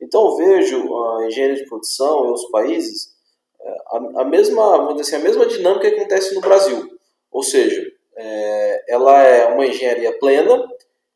[0.01, 3.15] Então eu vejo a engenharia de produção em outros países
[3.61, 6.99] é, a, a, mesma, vamos dizer assim, a mesma dinâmica que acontece no Brasil.
[7.31, 10.69] Ou seja, é, ela é uma engenharia plena,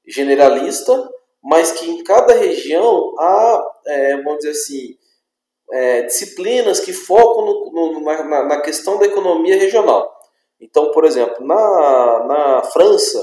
[0.07, 1.11] generalista,
[1.43, 4.99] mas que em cada região há, é, vamos dizer assim,
[5.73, 10.17] é, disciplinas que focam no, no, na, na questão da economia regional.
[10.61, 13.23] Então, por exemplo, na, na França,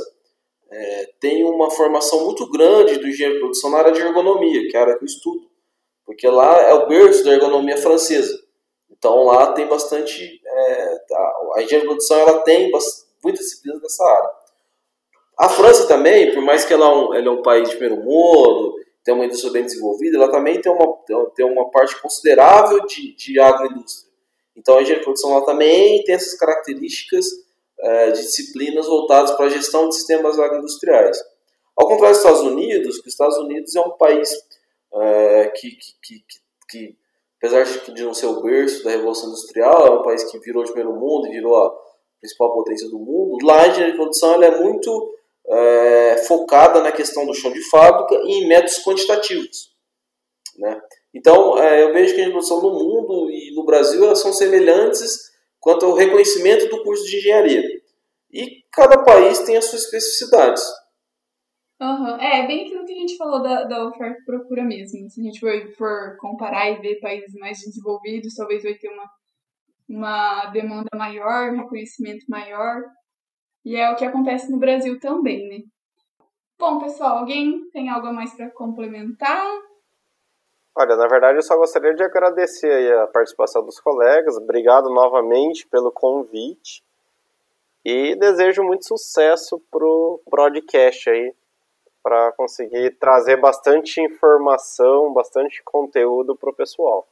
[0.72, 4.76] é, tem uma formação muito grande do engenheiro de produção na área de ergonomia, que
[4.76, 5.50] é a área que eu estudo,
[6.06, 8.38] porque lá é o berço da ergonomia francesa.
[8.90, 10.42] Então, lá tem bastante.
[10.46, 10.98] É,
[11.56, 12.72] a engenharia de produção ela tem
[13.24, 14.30] muitas disciplinas nessa área.
[15.38, 18.04] A França também, por mais que ela é um, ela é um país de primeiro
[18.04, 18.76] mundo,
[19.06, 20.98] tem uma indústria bem desenvolvida, ela também tem uma,
[21.36, 24.12] tem uma parte considerável de, de agroindústria.
[24.58, 27.26] Então a engenharia de produção também tem essas características
[27.80, 31.20] é, de disciplinas voltadas para a gestão de sistemas agroindustriais.
[31.78, 34.34] Ao contrário dos Estados Unidos, os Estados Unidos é um país
[34.94, 36.26] é, que, que, que,
[36.68, 36.98] que,
[37.38, 40.72] apesar de não ser o berço da Revolução Industrial, é um país que virou de
[40.72, 41.72] primeiro mundo e virou a
[42.20, 43.46] principal potência do mundo.
[43.46, 45.16] Lá a engenharia de produção ela é muito
[45.48, 49.74] é, focada na questão do chão de fábrica e em métodos quantitativos.
[50.58, 50.82] Né?
[51.14, 55.34] Então, é, eu vejo que a produção no mundo e no Brasil elas são semelhantes
[55.60, 57.64] quanto ao reconhecimento do curso de engenharia.
[58.32, 60.64] E cada país tem as suas especificidades.
[61.82, 62.16] Uhum.
[62.22, 65.10] É, bem aquilo que a gente falou da, da oferta e procura mesmo.
[65.10, 69.10] Se a gente for, for comparar e ver países mais desenvolvidos, talvez vai ter uma,
[69.90, 72.82] uma demanda maior, um reconhecimento maior.
[73.66, 75.64] E é o que acontece no Brasil também, né?
[76.58, 79.44] Bom, pessoal, alguém tem algo a mais para complementar?
[80.78, 84.38] Olha, na verdade eu só gostaria de agradecer a participação dos colegas.
[84.38, 86.84] Obrigado novamente pelo convite.
[87.84, 91.34] E desejo muito sucesso pro podcast aí,
[92.04, 97.08] para conseguir trazer bastante informação, bastante conteúdo pro pessoal.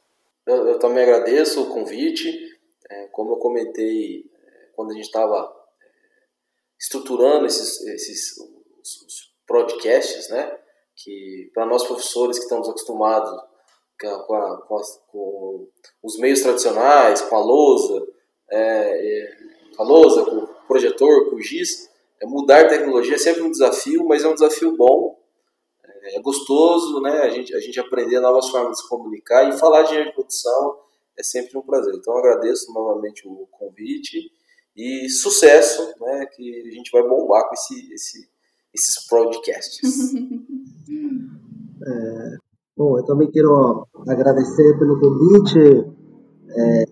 [0.45, 2.59] Eu, eu também agradeço o convite.
[2.89, 5.62] É, como eu comentei é, quando a gente estava
[6.79, 8.37] estruturando esses, esses
[8.83, 10.57] os podcasts, né?
[10.95, 13.31] Que para nós professores que estamos acostumados
[13.99, 15.67] com, a, com, a, com,
[16.03, 18.07] os meios tradicionais, com a lousa,
[18.51, 19.37] é, é,
[19.77, 21.89] a lousa, com o projetor, com o giz,
[22.21, 25.17] é mudar tecnologia é sempre um desafio, mas é um desafio bom,
[25.83, 27.21] é, é gostoso, né?
[27.21, 30.79] A gente, a gente aprender novas formas de se comunicar e falar de produção
[31.17, 31.93] é sempre um prazer.
[31.95, 34.31] Então agradeço novamente o convite
[34.75, 38.27] e sucesso, né, que a gente vai bombar com esse, esse,
[38.73, 40.13] esses podcasts.
[41.85, 42.37] é,
[42.75, 45.59] bom, eu também quero agradecer pelo convite,
[46.55, 46.85] é,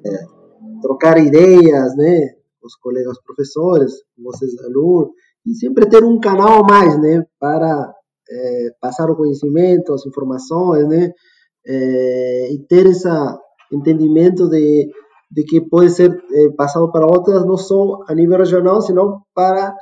[0.82, 5.10] trocar ideias, né, com os colegas professores, vocês alunos,
[5.46, 7.94] e sempre ter um canal a mais, né, para
[8.30, 11.12] é, passar o conhecimento, as informações, né,
[11.66, 13.08] é, e ter esse
[13.72, 14.92] entendimento de
[15.32, 19.74] de que pode ser eh, passado para outras, não só a nível regional, senão para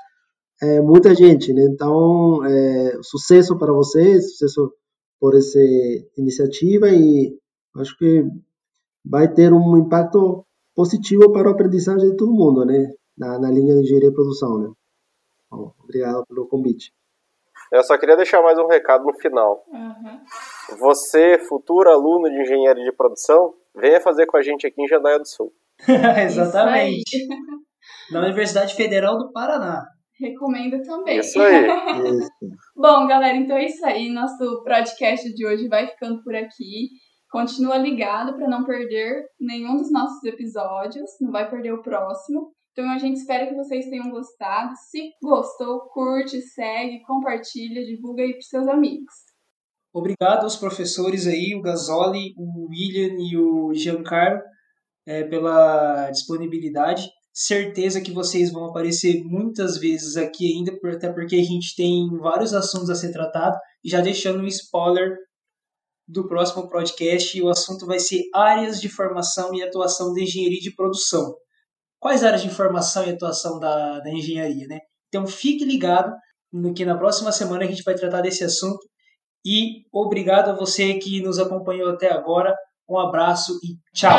[0.61, 1.51] eh, muita gente.
[1.53, 1.63] Né?
[1.63, 4.71] Então, eh, sucesso para vocês, sucesso
[5.19, 5.59] por essa
[6.17, 7.35] iniciativa e
[7.77, 8.23] acho que
[9.03, 10.45] vai ter um impacto
[10.75, 12.93] positivo para a aprendizagem de todo mundo, né?
[13.17, 14.71] Na, na linha de engenharia e produção, né?
[15.51, 16.93] Bom, obrigado pelo convite.
[17.71, 19.65] Eu só queria deixar mais um recado no final.
[19.67, 20.77] Uhum.
[20.79, 25.19] Você, futuro aluno de engenharia de produção, venha fazer com a gente aqui em Jandaia
[25.19, 25.51] do Sul.
[26.23, 27.27] Exatamente.
[28.11, 29.85] Na Universidade Federal do Paraná.
[30.19, 31.19] Recomendo também.
[31.19, 31.65] Isso aí.
[32.75, 34.09] Bom, galera, então é isso aí.
[34.09, 36.89] Nosso podcast de hoje vai ficando por aqui.
[37.31, 41.09] Continua ligado para não perder nenhum dos nossos episódios.
[41.21, 42.51] Não vai perder o próximo.
[42.73, 44.73] Então a gente espera que vocês tenham gostado.
[44.89, 49.13] Se gostou, curte, segue, compartilha, divulga aí para seus amigos.
[49.93, 54.41] Obrigado aos professores aí, o Gasoli, o William e o Giancarlo,
[55.07, 57.09] é, pela disponibilidade.
[57.33, 62.53] Certeza que vocês vão aparecer muitas vezes aqui ainda, até porque a gente tem vários
[62.53, 63.57] assuntos a ser tratado.
[63.83, 65.17] E já deixando um spoiler
[66.07, 70.75] do próximo podcast, o assunto vai ser áreas de formação e atuação de engenharia de
[70.75, 71.33] produção.
[71.99, 74.79] Quais áreas de formação e atuação da, da engenharia, né?
[75.07, 76.13] Então fique ligado
[76.51, 78.79] no que na próxima semana a gente vai tratar desse assunto
[79.45, 82.55] e obrigado a você que nos acompanhou até agora.
[82.89, 84.17] Um abraço e tchau!